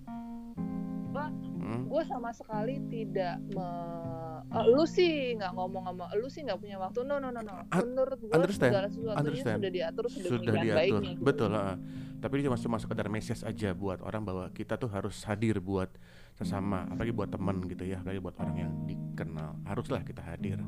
hmm, 1.13 1.83
gue 1.89 2.03
sama 2.07 2.31
sekali 2.33 2.75
tidak 2.89 3.37
me 3.53 3.69
Eh, 4.53 4.67
lu 4.69 4.85
sih 4.85 5.33
nggak 5.33 5.57
ngomong 5.57 5.81
sama 5.81 6.13
lu 6.13 6.29
sih 6.29 6.45
nggak 6.45 6.61
punya 6.61 6.77
waktu 6.77 7.09
no 7.09 7.17
no 7.17 7.33
no 7.33 7.41
no 7.41 7.65
menurut 7.73 8.21
gue 8.21 8.33
understand, 8.37 8.69
segala 8.69 8.89
sesuatunya 8.93 9.17
understand. 9.25 9.59
sudah 9.65 9.73
diatur 9.73 10.05
sudah 10.13 10.29
sedemikian 10.29 10.61
diatur, 10.61 10.77
baiknya 10.77 11.11
gitu. 11.17 11.23
betul. 11.25 11.51
ah. 11.53 11.77
Tapi 12.21 12.33
ini 12.37 12.43
cuma 12.47 12.59
cuma 12.61 12.77
sekedar 12.79 13.07
message 13.09 13.43
aja 13.43 13.73
buat 13.73 13.99
orang 13.99 14.23
bahwa 14.23 14.45
kita 14.53 14.77
tuh 14.77 14.87
harus 14.87 15.25
hadir 15.25 15.57
buat 15.59 15.89
sesama, 16.37 16.85
apalagi 16.87 17.11
buat 17.11 17.33
teman 17.33 17.59
gitu 17.67 17.83
ya, 17.83 17.99
apalagi 17.99 18.21
buat 18.23 18.37
orang 18.39 18.57
yang 18.61 18.73
dikenal. 18.87 19.59
Haruslah 19.67 20.05
kita 20.05 20.23
hadir. 20.23 20.61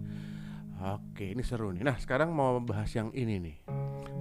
Oke, 0.83 1.31
ini 1.31 1.47
seru 1.47 1.71
nih. 1.71 1.87
Nah, 1.87 1.95
sekarang 1.95 2.35
mau 2.35 2.59
bahas 2.59 2.91
yang 2.99 3.15
ini 3.15 3.39
nih. 3.39 3.57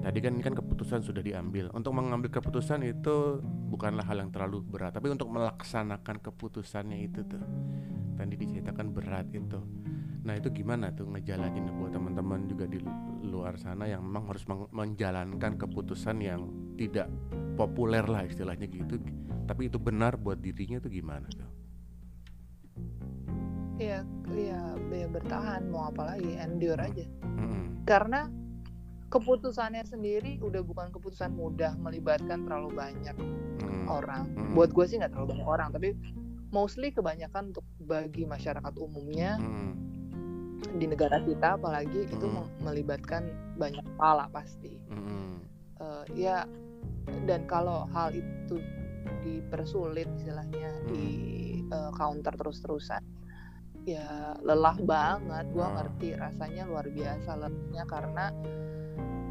Tadi 0.03 0.19
kan 0.19 0.35
ini 0.37 0.43
kan 0.45 0.53
keputusan 0.53 1.01
sudah 1.01 1.23
diambil. 1.25 1.71
Untuk 1.73 1.95
mengambil 1.97 2.29
keputusan 2.29 2.85
itu 2.85 3.41
bukanlah 3.71 4.05
hal 4.05 4.21
yang 4.21 4.29
terlalu 4.29 4.61
berat, 4.61 4.93
tapi 4.93 5.09
untuk 5.09 5.31
melaksanakan 5.33 6.21
keputusannya 6.21 7.07
itu 7.07 7.25
tuh. 7.25 7.41
Tadi 8.13 8.33
diceritakan 8.37 8.93
berat 8.93 9.31
itu. 9.33 9.59
Nah, 10.23 10.37
itu 10.37 10.53
gimana 10.53 10.93
tuh 10.93 11.09
ngejalanin 11.09 11.73
buat 11.73 11.91
teman-teman 11.91 12.45
juga 12.45 12.69
di 12.69 12.79
lu- 12.79 13.19
luar 13.27 13.57
sana 13.57 13.89
yang 13.89 14.05
memang 14.05 14.29
harus 14.29 14.45
menjalankan 14.47 15.57
keputusan 15.57 16.21
yang 16.21 16.47
tidak 16.77 17.09
populer 17.57 18.05
lah 18.05 18.23
istilahnya 18.23 18.69
gitu. 18.69 19.01
Tapi 19.43 19.67
itu 19.67 19.81
benar 19.81 20.15
buat 20.15 20.39
dirinya 20.39 20.79
tuh 20.79 20.93
gimana 20.93 21.27
tuh? 21.33 21.62
Iya, 23.81 24.05
iya, 24.33 24.62
ya 24.77 25.07
bertahan 25.09 25.69
mau 25.73 25.89
apa 25.89 26.13
lagi, 26.13 26.38
endure 26.38 26.77
aja. 26.77 27.05
Mm-mm. 27.25 27.83
Karena 27.89 28.29
keputusannya 29.09 29.86
sendiri 29.86 30.41
udah 30.41 30.62
bukan 30.62 30.93
keputusan 30.93 31.33
mudah 31.33 31.73
melibatkan 31.81 32.45
terlalu 32.45 32.73
banyak 32.73 33.15
Mm-mm. 33.17 33.89
orang. 33.89 34.29
Mm-mm. 34.33 34.53
Buat 34.53 34.77
gue 34.77 34.86
sih 34.86 34.97
nggak 35.01 35.17
terlalu 35.17 35.38
banyak 35.38 35.47
orang, 35.49 35.69
tapi 35.73 35.89
mostly 36.53 36.93
kebanyakan 36.93 37.49
untuk 37.49 37.65
bagi 37.81 38.29
masyarakat 38.29 38.73
umumnya 38.77 39.41
Mm-mm. 39.41 39.73
di 40.77 40.86
negara 40.86 41.17
kita, 41.25 41.57
apalagi 41.57 42.05
itu 42.07 42.25
Mm. 42.29 42.45
melibatkan 42.62 43.25
banyak 43.57 43.81
kepala 43.81 44.29
pasti. 44.29 44.77
Mm-mm. 44.93 45.41
Eh, 45.81 46.03
ya, 46.13 46.45
dan 47.25 47.49
kalau 47.49 47.89
hal 47.89 48.13
itu 48.13 48.62
dipersulit 49.25 50.05
istilahnya 50.21 50.71
di 50.88 51.05
eh, 51.73 51.91
counter 51.97 52.38
terus-terusan, 52.38 53.01
ya 53.83 54.07
lelah 54.39 54.77
banget. 54.79 55.45
Gua 55.49 55.65
Ah. 55.65 55.71
ngerti 55.77 56.15
rasanya 56.15 56.63
luar 56.63 56.87
biasa 56.87 57.29
lelahnya 57.33 57.83
karena 57.83 58.25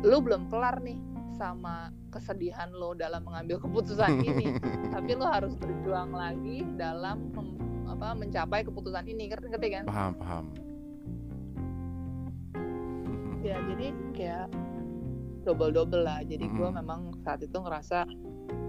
lu 0.03 0.19
belum 0.19 0.47
kelar 0.47 0.81
nih 0.81 0.99
sama 1.33 1.89
kesedihan 2.09 2.69
lo 2.71 2.93
dalam 2.93 3.25
mengambil 3.25 3.57
keputusan 3.59 4.21
ini 4.21 4.53
tapi 4.95 5.15
lo 5.15 5.25
harus 5.25 5.57
berjuang 5.57 6.13
lagi 6.13 6.67
dalam 6.75 7.33
mem- 7.33 7.57
apa 7.89 8.05
apa 8.05 8.19
mencapai 8.19 8.61
keputusan 8.63 9.07
ini 9.07 9.29
ngerti 9.29 9.47
ngerti 9.49 9.69
kan 9.71 9.85
paham 9.87 10.13
paham 10.17 10.45
ya 13.43 13.59
jadi 13.65 13.87
kayak 14.13 14.47
double 15.43 15.73
double 15.73 16.03
lah 16.03 16.23
jadi 16.23 16.43
gue 16.43 16.63
Mm-mm. 16.63 16.79
memang 16.79 17.01
saat 17.19 17.43
itu 17.43 17.55
ngerasa 17.55 18.07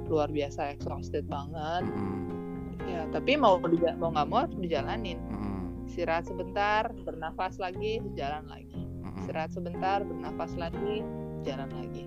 luar 0.08 0.30
biasa 0.30 0.72
exhausted 0.72 1.26
banget 1.26 1.86
Mm-mm. 1.86 2.80
ya 2.86 3.06
tapi 3.10 3.36
mau 3.36 3.60
mau 3.60 4.10
nggak 4.10 4.28
mau 4.28 4.38
harus 4.44 4.56
dijalanin 4.58 5.20
Mm-mm. 5.20 5.63
Istirahat 5.88 6.26
sebentar 6.28 6.92
bernafas 7.04 7.60
lagi 7.60 8.00
jalan 8.16 8.48
lagi. 8.48 8.84
Istirahat 9.24 9.52
sebentar 9.56 10.04
bernafas 10.04 10.56
lagi 10.58 11.04
jalan 11.44 11.70
lagi. 11.72 12.06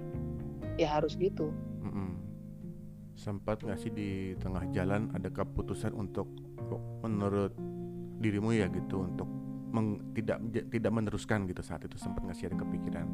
Ya 0.76 0.96
harus 0.96 1.16
gitu. 1.16 1.52
Sempat 3.16 3.64
nggak 3.64 3.80
sih 3.80 3.88
di 3.88 4.36
tengah 4.36 4.68
jalan 4.76 5.08
ada 5.16 5.32
keputusan 5.32 5.96
untuk 5.96 6.28
menurut 7.00 7.56
dirimu 8.20 8.52
ya 8.52 8.68
gitu 8.68 9.08
untuk 9.08 9.24
meng- 9.72 10.12
tidak 10.12 10.44
tidak 10.68 10.92
meneruskan 10.92 11.48
gitu 11.48 11.64
saat 11.64 11.80
itu? 11.88 11.96
Sempat 11.96 12.28
nggak 12.28 12.36
sih 12.36 12.44
ada 12.44 12.60
kepikiran? 12.60 13.08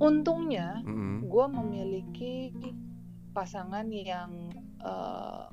Untungnya 0.00 0.80
Mm-mm. 0.82 1.28
gue 1.28 1.46
memiliki 1.52 2.34
pasangan 3.36 3.86
yang 3.92 4.50
eh, 4.80 5.44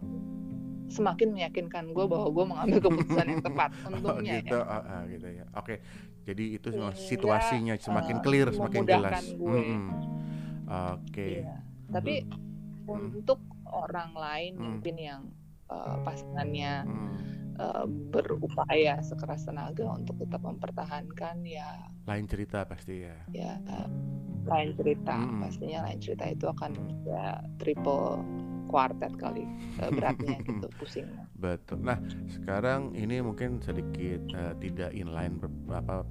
semakin 0.91 1.29
meyakinkan 1.31 1.89
gue 1.89 2.05
bahwa 2.05 2.27
gue 2.27 2.45
mengambil 2.45 2.79
keputusan 2.85 3.25
yang 3.25 3.41
tepat 3.41 3.69
Oh, 3.81 3.89
untungnya 3.89 4.33
gitu, 4.37 4.57
ya 4.59 4.67
ah, 4.67 4.83
ah, 4.83 5.01
gitu 5.07 5.27
ya. 5.31 5.45
Oke, 5.55 5.75
jadi 6.21 6.43
itu 6.53 6.69
Sehingga, 6.69 6.93
situasinya 6.93 7.73
semakin 7.75 8.17
eh, 8.19 8.21
clear, 8.21 8.47
semakin 8.51 8.81
jelas. 8.83 9.11
memudahkan 9.15 9.25
gue. 9.39 9.55
Mm-mm. 9.55 9.85
Oke, 10.93 11.27
Iya. 11.41 11.55
tapi 11.87 12.13
untuk 12.85 13.39
orang 13.65 14.11
lain 14.13 14.53
Hmm. 14.55 14.65
mungkin 14.75 14.95
yang 14.95 15.21
eh, 15.67 15.97
pasangannya 16.03 16.73
Mm. 16.83 17.15
eh, 17.55 17.85
berupaya 18.11 18.99
sekeras 18.99 19.43
tenaga 19.43 19.87
untuk 19.87 20.19
tetap 20.19 20.41
mempertahankan 20.41 21.39
ya 21.43 21.87
lain 22.03 22.25
cerita 22.25 22.63
pasti 22.63 23.03
ya. 23.03 23.15
ya 23.31 23.55
eh, 23.57 23.87
lain 24.41 24.73
cerita 24.73 25.15
Mm-mm. 25.15 25.39
pastinya 25.39 25.79
lain 25.85 25.99
cerita 25.99 26.25
itu 26.27 26.43
akan 26.43 26.71
ya 27.05 27.39
triple 27.55 28.19
quartet 28.71 29.11
kali 29.19 29.43
eh, 29.83 29.91
beratnya 29.91 30.39
gitu 30.39 30.67
pusingnya 30.79 31.27
Betul. 31.41 31.81
Nah, 31.81 31.97
sekarang 32.29 32.93
ini 32.93 33.17
mungkin 33.25 33.57
sedikit 33.65 34.21
eh, 34.29 34.53
tidak 34.61 34.93
inline 34.93 35.41
apa 35.73 36.05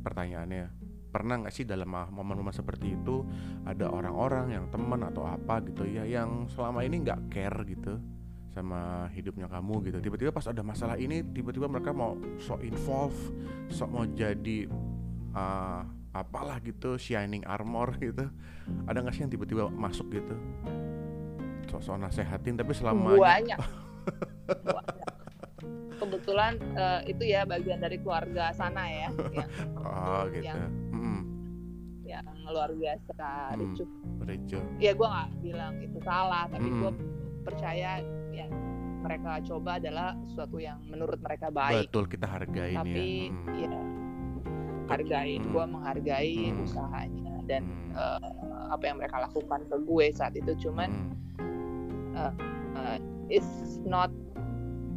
pertanyaannya. 0.00 0.72
Pernah 1.12 1.44
nggak 1.44 1.54
sih 1.54 1.68
dalam 1.68 1.92
momen-momen 1.92 2.52
seperti 2.52 2.96
itu 2.96 3.24
ada 3.68 3.88
orang-orang 3.92 4.52
yang 4.52 4.64
teman 4.72 5.04
atau 5.04 5.28
apa 5.28 5.64
gitu 5.64 5.84
ya 5.88 6.04
yang 6.04 6.48
selama 6.48 6.84
ini 6.84 7.04
nggak 7.04 7.32
care 7.32 7.60
gitu 7.68 8.00
sama 8.52 9.12
hidupnya 9.12 9.48
kamu 9.52 9.92
gitu. 9.92 10.00
Tiba-tiba 10.00 10.32
pas 10.32 10.48
ada 10.48 10.64
masalah 10.64 10.96
ini, 10.96 11.20
tiba-tiba 11.20 11.68
mereka 11.68 11.92
mau 11.92 12.16
sok 12.40 12.64
involve, 12.64 13.16
sok 13.68 13.88
mau 13.92 14.04
jadi 14.08 14.64
eh, 15.36 15.80
apalah 16.16 16.64
gitu, 16.64 16.96
shining 16.96 17.44
armor 17.44 17.92
gitu. 18.00 18.24
Ada 18.88 19.04
nggak 19.04 19.12
sih 19.12 19.22
yang 19.28 19.32
tiba-tiba 19.32 19.68
masuk 19.68 20.08
gitu? 20.16 20.36
Sok-sok 21.76 21.96
nasehatin 22.00 22.56
tapi 22.56 22.72
selama 22.72 23.12
banyak 23.12 23.60
Banyak. 24.64 24.96
kebetulan 25.96 26.56
eh, 26.72 27.00
itu 27.06 27.22
ya 27.26 27.44
bagian 27.44 27.76
dari 27.78 27.96
keluarga 27.98 28.48
sana 28.50 28.84
ya 28.86 29.08
yang, 29.36 29.48
Oh 29.76 30.24
gitu. 30.30 30.44
yang 30.46 30.72
Mm-mm. 30.88 31.20
yang 32.02 32.24
luar 32.46 32.70
biasa 32.70 33.12
Hmm. 33.52 33.60
ricuh 33.62 33.88
Rejo. 34.22 34.58
ya 34.78 34.90
gue 34.90 35.04
nggak 35.06 35.28
bilang 35.40 35.74
itu 35.78 35.98
salah 36.00 36.48
tapi 36.48 36.64
gue 36.66 36.90
Mm-mm. 36.90 37.42
percaya 37.42 38.00
yang 38.30 38.48
mereka 38.98 39.38
coba 39.44 39.76
adalah 39.76 40.16
sesuatu 40.24 40.56
yang 40.56 40.80
menurut 40.82 41.18
mereka 41.18 41.46
baik 41.48 41.86
Betul 41.86 42.04
kita 42.08 42.26
hargain 42.26 42.74
tapi 42.74 43.04
ya. 43.22 43.32
Mm. 43.32 43.56
ya 43.58 43.80
hargain 44.86 45.40
Mm. 45.42 45.50
gue 45.50 45.64
menghargai 45.66 46.36
Mm. 46.50 46.62
usahanya 46.62 47.34
dan 47.44 47.62
Mm. 47.64 47.92
eh, 47.92 48.30
apa 48.66 48.82
yang 48.84 48.96
mereka 48.96 49.16
lakukan 49.22 49.60
ke 49.64 49.76
gue 49.78 50.06
saat 50.10 50.34
itu 50.34 50.52
cuman 50.60 50.90
Eh, 52.16 52.98
it's 53.28 53.76
not 53.84 54.08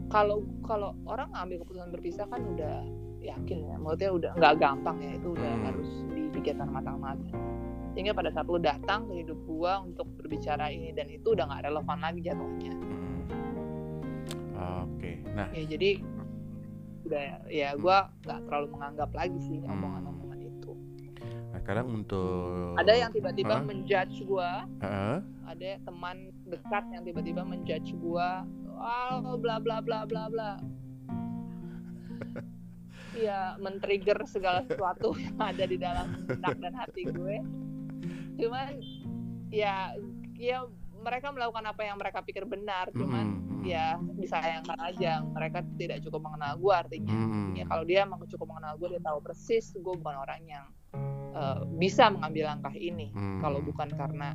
kalau 0.10 0.42
kalau 0.66 0.98
orang 1.06 1.30
ngambil 1.32 1.62
keputusan 1.64 1.90
berpisah 1.92 2.26
kan 2.28 2.42
udah 2.42 2.82
yakin 3.20 3.68
ya 3.68 3.76
maksudnya 3.78 4.12
udah 4.16 4.32
nggak 4.40 4.56
gampang 4.58 4.98
ya 5.04 5.12
itu 5.16 5.36
udah 5.36 5.52
Hmm. 5.54 5.66
harus 5.70 5.90
dipikirkan 6.12 6.68
matang-matang 6.72 7.36
sehingga 7.94 8.14
pada 8.16 8.32
saat 8.32 8.48
lu 8.48 8.58
datang 8.58 9.10
ke 9.10 9.22
hidup 9.22 9.38
gua 9.44 9.84
untuk 9.84 10.08
berbicara 10.16 10.72
ini 10.72 10.96
dan 10.96 11.12
itu 11.12 11.36
udah 11.36 11.46
nggak 11.46 11.68
relevan 11.68 12.00
lagi 12.00 12.20
jatuhnya 12.24 12.74
Mm. 12.74 13.22
Oke. 14.60 15.12
Nah, 15.36 15.48
ya 15.56 15.64
jadi 15.68 16.04
udah 17.08 17.22
ya 17.48 17.70
gua 17.76 18.12
nggak 18.24 18.40
terlalu 18.48 18.68
menganggap 18.76 19.10
lagi 19.12 19.40
sih 19.40 19.58
Hmm. 19.64 19.72
omongan-omongan 19.78 20.19
nah 21.60 21.68
sekarang 21.68 21.92
untuk 21.92 22.80
ada 22.80 22.96
yang 22.96 23.12
tiba-tiba 23.12 23.60
Hah? 23.60 23.68
menjudge 23.68 24.24
gua 24.24 24.64
Heeh. 24.80 25.20
ada 25.44 25.70
teman 25.84 26.32
dekat 26.48 26.88
yang 26.96 27.04
tiba-tiba 27.04 27.44
menjudge 27.44 27.92
gua 28.00 28.48
oh 28.80 29.36
bla 29.36 29.60
bla 29.60 29.84
bla 29.84 30.08
bla 30.08 30.32
bla 30.32 30.56
Iya, 33.20 33.58
men-trigger 33.60 34.24
segala 34.30 34.64
sesuatu 34.64 35.12
yang 35.20 35.36
ada 35.36 35.66
di 35.68 35.76
dalam 35.76 36.24
benak 36.24 36.56
dan 36.62 36.72
hati 36.72 37.04
gue. 37.10 37.44
Cuman 38.40 38.80
ya 39.52 39.92
ya 40.40 40.64
mereka 41.04 41.34
melakukan 41.34 41.68
apa 41.68 41.82
yang 41.84 41.98
mereka 42.00 42.24
pikir 42.24 42.48
benar, 42.48 42.88
cuman 42.96 43.44
Mm-mm. 43.44 43.68
ya 43.68 44.00
disayangkan 44.16 44.78
aja 44.78 45.20
mereka 45.26 45.66
tidak 45.76 46.00
cukup 46.06 46.32
mengenal 46.32 46.56
gue 46.62 46.74
artinya. 46.76 47.12
Mm. 47.12 47.60
Ya 47.60 47.66
kalau 47.68 47.84
dia 47.84 48.00
emang 48.08 48.24
cukup 48.30 48.46
mengenal 48.56 48.78
gue, 48.78 48.88
dia 48.96 49.02
tahu 49.04 49.20
persis 49.26 49.74
gue 49.74 49.96
bukan 50.00 50.16
orang 50.16 50.46
yang 50.46 50.64
eh, 51.34 51.60
bisa 51.78 52.10
mengambil 52.10 52.56
langkah 52.56 52.76
ini. 52.76 53.14
Mm. 53.14 53.40
Kalau 53.42 53.60
bukan 53.62 53.90
karena 53.94 54.34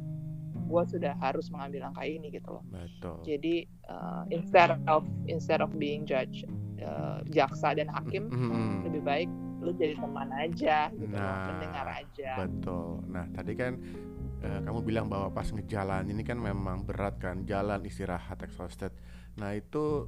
gue 0.64 0.82
sudah 0.88 1.12
harus 1.20 1.52
mengambil 1.52 1.90
langkah 1.90 2.06
ini 2.08 2.32
gitu 2.32 2.58
loh. 2.58 2.64
Betul. 2.72 3.20
Jadi 3.26 3.68
uh, 3.84 4.24
instead 4.32 4.72
of 4.88 5.04
instead 5.28 5.60
of 5.60 5.68
being 5.76 6.08
judge 6.08 6.48
uh, 6.80 7.20
jaksa 7.28 7.76
dan 7.76 7.92
hakim 7.92 8.32
Mm-mm. 8.32 8.88
lebih 8.88 9.04
baik 9.04 9.28
lu 9.60 9.76
jadi 9.76 9.96
teman 9.96 10.28
aja 10.32 10.88
gitu 10.96 11.12
loh, 11.12 11.20
Nah, 11.20 11.48
mendengar 11.52 11.86
aja. 11.88 12.30
Betul. 12.48 13.00
Nah, 13.12 13.24
tadi 13.32 13.52
kan 13.56 13.72
kamu 14.44 14.84
bilang 14.84 15.08
bahwa 15.08 15.32
pas 15.32 15.48
ngejalan 15.48 16.04
ini 16.12 16.20
kan 16.20 16.36
memang 16.36 16.84
berat 16.84 17.16
kan, 17.16 17.48
jalan 17.48 17.80
istirahat 17.88 18.44
exhausted. 18.44 18.92
Nah, 19.40 19.56
itu 19.56 20.04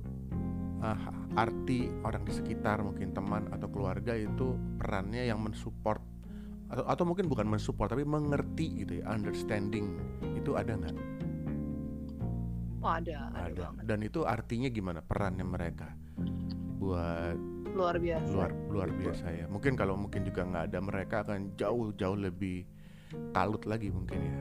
eh, 0.85 0.99
arti 1.41 1.89
orang 2.05 2.23
di 2.29 2.33
sekitar 2.37 2.85
mungkin 2.85 3.17
teman 3.17 3.49
atau 3.49 3.69
keluarga 3.73 4.13
itu 4.13 4.57
perannya 4.77 5.25
yang 5.25 5.41
mensupport 5.41 6.16
atau 6.67 6.85
atau 6.85 7.05
mungkin 7.07 7.27
bukan 7.27 7.47
mensupport 7.47 7.95
tapi 7.95 8.03
mengerti 8.03 8.83
gitu 8.83 8.99
ya, 9.01 9.05
understanding 9.09 9.97
itu 10.35 10.55
ada 10.55 10.75
nggak? 10.75 10.97
Oh, 12.81 12.93
ada, 12.93 13.31
ada, 13.35 13.51
Ada. 13.51 13.63
banget. 13.67 13.83
Dan 13.87 13.99
itu 14.03 14.21
artinya 14.23 14.69
gimana 14.71 15.01
perannya 15.03 15.43
mereka 15.43 15.91
buat 16.79 17.35
Luar 17.75 17.99
biasa. 17.99 18.31
luar 18.31 18.51
luar 18.71 18.89
biasa 18.89 19.27
ya. 19.35 19.45
Mungkin 19.51 19.75
kalau 19.75 19.99
mungkin 19.99 20.23
juga 20.23 20.47
nggak 20.47 20.65
ada 20.73 20.79
mereka 20.81 21.17
akan 21.27 21.53
jauh 21.59 21.91
jauh 21.93 22.15
lebih 22.15 22.63
kalut 23.35 23.67
lagi 23.67 23.91
mungkin 23.91 24.19
ya. 24.19 24.39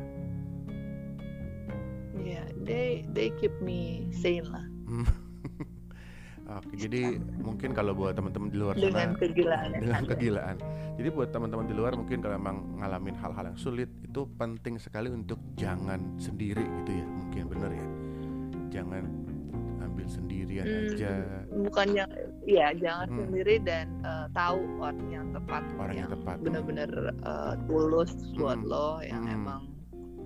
Iya, 2.15 2.43
they 2.63 3.03
they 3.13 3.29
keep 3.35 3.53
me 3.61 4.07
sane 4.09 4.45
lah 4.49 4.65
Oke, 6.45 6.77
jadi 6.77 7.17
mungkin 7.41 7.73
kalau 7.73 7.97
buat 7.97 8.13
teman-teman 8.13 8.53
di 8.53 8.57
luar 8.61 8.77
dengan 8.77 9.17
sana 9.17 9.17
kegilaan 9.17 9.69
yang 9.73 9.81
dengan 9.81 10.03
kegilaan. 10.05 10.55
Jadi 10.93 11.09
buat 11.09 11.29
teman-teman 11.33 11.65
di 11.65 11.73
luar 11.73 11.97
mungkin 11.97 12.21
kalau 12.21 12.37
memang 12.37 12.57
ngalamin 12.77 13.17
hal-hal 13.17 13.49
yang 13.49 13.57
sulit 13.57 13.89
itu 14.05 14.21
penting 14.37 14.77
sekali 14.77 15.09
untuk 15.09 15.41
jangan 15.57 15.97
sendiri 16.21 16.61
gitu 16.61 16.91
ya. 17.01 17.05
Mungkin 17.09 17.43
bener 17.49 17.71
ya. 17.73 17.87
Jangan 18.77 19.03
ambil 19.81 20.05
sendirian 20.05 20.65
Hmm, 20.65 20.85
aja 20.93 21.11
Bukannya 21.49 22.05
ya 22.45 22.67
jangan 22.77 23.07
Hmm. 23.09 23.19
sendiri 23.25 23.55
dan 23.65 23.85
uh, 24.05 24.25
tahu 24.29 24.59
orang 24.77 25.07
yang 25.09 25.25
tepat 25.33 25.63
orang 25.81 25.95
yang 25.97 26.09
tepat. 26.13 26.35
benar-benar 26.45 26.89
uh, 27.25 27.53
tulus 27.65 28.13
buat 28.37 28.61
Hmm. 28.61 28.69
lo 28.69 29.01
yang 29.01 29.23
Hmm. 29.25 29.33
emang 29.33 29.61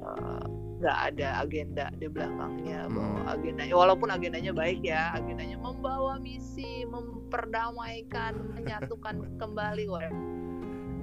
uh, 0.03 0.43
nggak 0.79 0.97
ada 1.11 1.27
agenda 1.43 1.85
di 1.99 2.07
belakangnya 2.07 2.87
Hmm. 2.87 2.95
bahwa 2.95 3.19
agendanya 3.35 3.75
walaupun 3.75 4.09
agendanya 4.09 4.51
baik 4.55 4.79
ya 4.79 5.11
agendanya 5.11 5.59
membawa 5.59 6.15
misi 6.17 6.87
memperdamaikan 6.87 8.33
menyatukan 8.55 9.15
kembali 9.41 9.85
wah 9.91 10.07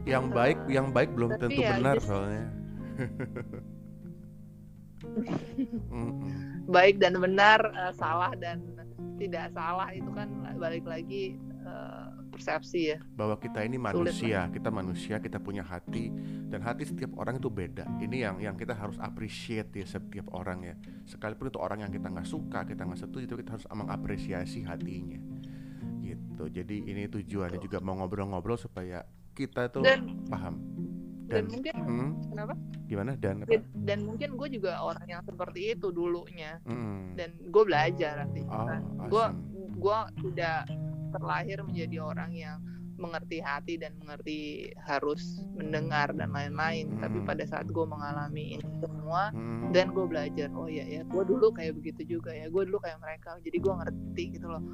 Yang 0.06 0.24
baik, 0.30 0.58
yang 0.70 0.94
baik 0.94 1.10
belum 1.18 1.34
tentu 1.34 1.60
ya, 1.66 1.76
benar 1.76 1.98
just- 1.98 2.06
soalnya. 2.06 2.46
Baik 6.66 6.98
dan 6.98 7.14
benar 7.18 7.60
uh, 7.72 7.92
salah 7.94 8.32
dan 8.36 8.62
tidak 9.16 9.48
salah 9.54 9.88
itu 9.94 10.08
kan 10.12 10.28
balik 10.58 10.84
lagi 10.84 11.38
uh, 11.64 11.95
persepsi 12.36 12.92
ya 12.92 12.98
bahwa 13.16 13.40
kita 13.40 13.64
ini 13.64 13.80
manusia, 13.80 14.46
kita 14.52 14.68
manusia, 14.68 15.16
kita 15.18 15.40
punya 15.40 15.64
hati 15.64 16.12
dan 16.52 16.60
hati 16.60 16.84
setiap 16.84 17.16
orang 17.16 17.40
itu 17.40 17.48
beda. 17.48 17.88
Ini 17.98 18.16
yang 18.28 18.36
yang 18.38 18.54
kita 18.54 18.76
harus 18.76 19.00
appreciate 19.00 19.72
ya 19.72 19.88
setiap 19.88 20.28
orang 20.36 20.62
ya. 20.62 20.74
Sekalipun 21.08 21.48
itu 21.48 21.58
orang 21.58 21.88
yang 21.88 21.92
kita 21.92 22.12
nggak 22.12 22.28
suka, 22.28 22.68
kita 22.68 22.84
nggak 22.84 23.00
setuju, 23.00 23.24
itu 23.24 23.36
kita 23.40 23.50
harus 23.56 23.66
mengapresiasi 23.72 24.60
hatinya. 24.68 25.18
Gitu. 26.04 26.44
Jadi 26.52 26.76
ini 26.86 27.08
tujuannya 27.08 27.58
juga 27.58 27.80
mau 27.80 27.96
ngobrol-ngobrol 27.98 28.60
supaya 28.60 29.02
kita 29.32 29.72
tuh 29.72 29.84
dan, 29.84 30.24
paham. 30.28 30.60
Dan, 31.26 31.42
dan 31.42 31.44
mungkin 31.50 31.74
hmm, 31.74 32.10
kenapa? 32.30 32.54
Gimana 32.86 33.10
dan 33.18 33.42
apa? 33.42 33.50
Dan, 33.50 33.62
dan 33.82 33.98
mungkin 34.06 34.28
gue 34.38 34.48
juga 34.54 34.78
orang 34.78 35.06
yang 35.10 35.22
seperti 35.26 35.74
itu 35.74 35.90
dulunya. 35.90 36.62
Hmm. 36.64 37.18
Dan 37.18 37.34
gue 37.50 37.62
belajar 37.66 38.22
nanti. 38.22 38.46
Oh, 38.46 38.66
gue 39.10 39.26
gue 39.76 39.98
udah 40.22 40.56
terlahir 41.10 41.58
menjadi 41.66 41.96
orang 42.02 42.30
yang 42.34 42.58
mengerti 42.96 43.44
hati 43.44 43.76
dan 43.76 43.92
mengerti 44.00 44.72
harus 44.80 45.44
mendengar 45.52 46.16
dan 46.16 46.32
lain-lain 46.32 46.88
hmm. 46.96 47.00
tapi 47.04 47.18
pada 47.28 47.44
saat 47.44 47.68
gue 47.68 47.84
mengalami 47.84 48.56
ini 48.56 48.68
semua 48.80 49.30
hmm. 49.36 49.70
dan 49.76 49.92
gue 49.92 50.06
belajar 50.08 50.48
oh 50.56 50.64
ya 50.64 50.84
ya 50.84 51.04
gue 51.04 51.22
dulu 51.28 51.52
kayak 51.52 51.76
begitu 51.76 52.16
juga 52.16 52.32
ya 52.32 52.48
gue 52.48 52.62
dulu 52.64 52.80
kayak 52.80 52.96
mereka 53.04 53.36
jadi 53.44 53.56
gue 53.60 53.74
ngerti 53.84 54.24
gitu 54.40 54.48
loh 54.48 54.64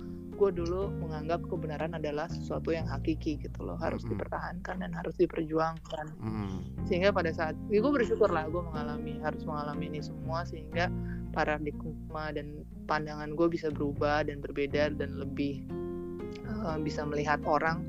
gue 0.43 0.51
dulu 0.59 0.91
menganggap 0.99 1.47
kebenaran 1.47 1.95
adalah 1.95 2.27
sesuatu 2.27 2.75
yang 2.75 2.83
hakiki 2.91 3.39
gitu 3.39 3.63
loh 3.63 3.79
harus 3.79 4.03
hmm. 4.03 4.19
dipertahankan 4.19 4.83
dan 4.83 4.91
harus 4.91 5.15
diperjuangkan 5.15 6.07
hmm. 6.19 6.83
sehingga 6.91 7.15
pada 7.15 7.31
saat 7.31 7.55
ya 7.71 7.79
gue 7.79 7.93
bersyukur 7.95 8.27
lah 8.27 8.51
gue 8.51 8.59
mengalami 8.59 9.23
harus 9.23 9.47
mengalami 9.47 9.95
ini 9.95 10.01
semua 10.03 10.43
sehingga 10.43 10.91
paradigma 11.31 12.35
dan 12.35 12.67
pandangan 12.91 13.39
gue 13.39 13.47
bisa 13.55 13.71
berubah 13.71 14.27
dan 14.27 14.43
berbeda 14.43 14.91
dan 14.99 15.15
lebih 15.15 15.63
uh, 16.51 16.75
bisa 16.83 17.07
melihat 17.07 17.39
orang 17.47 17.87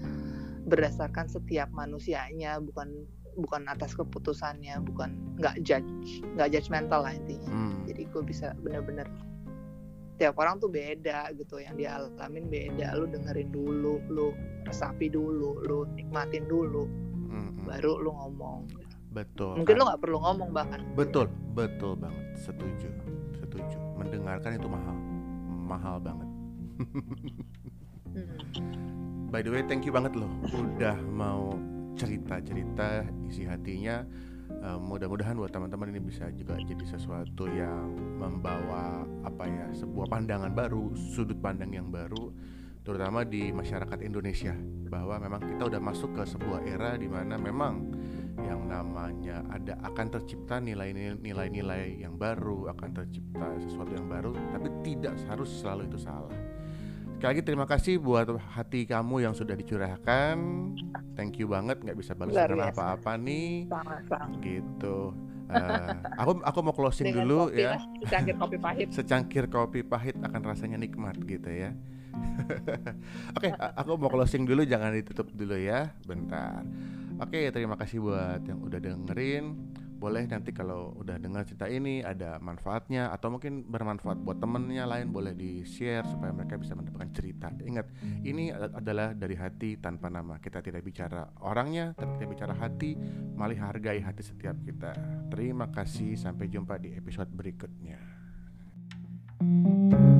berdasarkan 0.69 1.25
setiap 1.25 1.73
manusianya 1.73 2.61
bukan 2.61 3.01
bukan 3.33 3.65
atas 3.65 3.97
keputusannya 3.97 4.77
bukan 4.85 5.17
nggak 5.41 5.57
judge 5.65 5.89
nggak 6.37 6.53
judgmental 6.53 7.01
lah 7.01 7.17
intinya 7.17 7.49
hmm. 7.49 7.89
jadi 7.89 8.05
gue 8.13 8.21
bisa 8.21 8.53
bener-bener 8.61 9.09
tiap 10.17 10.37
orang 10.37 10.61
tuh 10.61 10.69
beda 10.69 11.33
gitu 11.33 11.57
yang 11.57 11.73
dia 11.77 11.97
alamin 11.97 12.47
beda. 12.47 12.93
Lu 12.97 13.05
dengerin 13.09 13.49
dulu 13.49 13.99
lu 14.09 14.27
resapi 14.63 15.09
dulu 15.09 15.61
lu 15.65 15.85
nikmatin 15.97 16.45
dulu 16.47 16.85
hmm. 17.29 17.67
baru 17.67 17.99
lu 18.01 18.11
ngomong. 18.13 18.69
Betul. 19.13 19.61
Mungkin 19.61 19.73
lu 19.77 19.83
nggak 19.85 20.01
perlu 20.01 20.17
ngomong 20.21 20.49
bahkan. 20.53 20.81
Betul 20.93 21.29
betul 21.53 21.97
banget. 21.97 22.25
Setuju 22.37 22.89
setuju. 23.37 23.77
Mendengarkan 24.01 24.57
itu 24.57 24.65
mahal 24.65 24.97
mahal 25.63 25.97
banget. 26.01 26.29
By 29.33 29.41
the 29.41 29.49
way, 29.49 29.65
thank 29.65 29.85
you 29.85 29.93
banget 29.93 30.13
loh. 30.13 30.29
Udah 30.53 30.97
mau 31.09 31.57
cerita-cerita 31.97 33.05
isi 33.25 33.45
hatinya. 33.45 34.05
Uh, 34.63 34.79
mudah-mudahan 34.79 35.35
buat 35.35 35.51
teman-teman 35.51 35.91
ini 35.91 35.99
bisa 35.99 36.31
juga 36.39 36.55
jadi 36.55 36.87
sesuatu 36.87 37.51
yang 37.51 37.99
membawa 38.15 39.03
apa 39.27 39.43
ya 39.43 39.67
sebuah 39.75 40.07
pandangan 40.07 40.55
baru, 40.55 40.95
sudut 40.95 41.35
pandang 41.43 41.75
yang 41.75 41.91
baru, 41.91 42.31
terutama 42.87 43.27
di 43.27 43.51
masyarakat 43.51 43.99
Indonesia. 43.99 44.55
Bahwa 44.87 45.19
memang 45.19 45.43
kita 45.43 45.67
udah 45.67 45.83
masuk 45.83 46.15
ke 46.15 46.23
sebuah 46.23 46.63
era 46.63 46.95
di 46.95 47.11
mana 47.11 47.35
memang 47.35 47.91
yang 48.39 48.63
namanya 48.71 49.43
ada 49.51 49.75
akan 49.83 50.07
tercipta 50.15 50.63
nilai-nilai 50.63 51.99
yang 51.99 52.15
baru, 52.15 52.71
akan 52.71 53.03
tercipta 53.03 53.59
sesuatu 53.59 53.91
yang 53.91 54.07
baru, 54.07 54.31
tapi 54.55 54.71
tidak 54.79 55.19
harus 55.27 55.51
selalu 55.59 55.91
itu 55.91 55.99
salah 55.99 56.31
Sekali 57.23 57.39
lagi 57.39 57.47
terima 57.47 57.63
kasih 57.63 58.03
buat 58.03 58.35
hati 58.51 58.83
kamu 58.83 59.23
yang 59.23 59.31
sudah 59.31 59.55
dicurahkan. 59.55 60.35
Thank 61.15 61.39
you 61.39 61.47
banget, 61.47 61.79
nggak 61.79 61.95
bisa 61.95 62.11
balas 62.11 62.35
apa-apa 62.35 63.15
nih. 63.15 63.63
Sama-sama. 63.71 64.43
Gitu. 64.43 65.15
Uh, 65.47 65.87
aku 66.19 66.43
aku 66.43 66.59
mau 66.59 66.75
closing 66.75 67.15
Dengan 67.15 67.23
dulu 67.23 67.55
ya. 67.55 67.79
secangkir 68.03 68.35
kopi 68.35 68.57
pahit. 68.59 68.87
Secangkir 68.91 69.45
kopi 69.47 69.87
pahit 69.87 70.19
akan 70.19 70.41
rasanya 70.43 70.75
nikmat 70.75 71.15
gitu 71.23 71.47
ya. 71.47 71.71
Oke, 73.39 73.47
okay, 73.47 73.51
aku 73.55 73.95
mau 73.95 74.11
closing 74.11 74.43
dulu, 74.43 74.67
jangan 74.67 74.91
ditutup 74.91 75.31
dulu 75.31 75.55
ya, 75.55 75.95
bentar. 76.03 76.59
Oke, 77.23 77.39
okay, 77.39 77.55
terima 77.55 77.79
kasih 77.79 78.03
buat 78.03 78.43
yang 78.43 78.59
udah 78.59 78.83
dengerin 78.83 79.72
boleh 80.03 80.27
nanti 80.27 80.51
kalau 80.51 80.91
udah 80.99 81.15
dengar 81.15 81.47
cerita 81.47 81.71
ini 81.71 82.03
ada 82.03 82.35
manfaatnya 82.43 83.07
atau 83.15 83.31
mungkin 83.31 83.63
bermanfaat 83.63 84.19
buat 84.19 84.43
temennya 84.43 84.83
lain 84.83 85.15
boleh 85.15 85.31
di 85.31 85.63
share 85.63 86.03
supaya 86.03 86.35
mereka 86.35 86.59
bisa 86.59 86.75
mendapatkan 86.75 87.07
cerita. 87.15 87.47
Ingat 87.63 87.87
ini 88.27 88.51
adalah 88.51 89.15
dari 89.15 89.39
hati 89.39 89.79
tanpa 89.79 90.11
nama. 90.11 90.43
Kita 90.43 90.59
tidak 90.59 90.83
bicara 90.83 91.23
orangnya 91.39 91.95
tapi 91.95 92.19
kita 92.19 92.27
bicara 92.27 92.51
hati 92.51 92.99
malah 93.39 93.71
hargai 93.71 94.03
hati 94.03 94.27
setiap 94.27 94.59
kita. 94.67 94.91
Terima 95.31 95.71
kasih 95.71 96.19
sampai 96.19 96.51
jumpa 96.51 96.75
di 96.83 96.91
episode 96.99 97.31
berikutnya. 97.31 98.11
thank 99.43 99.91
you 99.91 100.12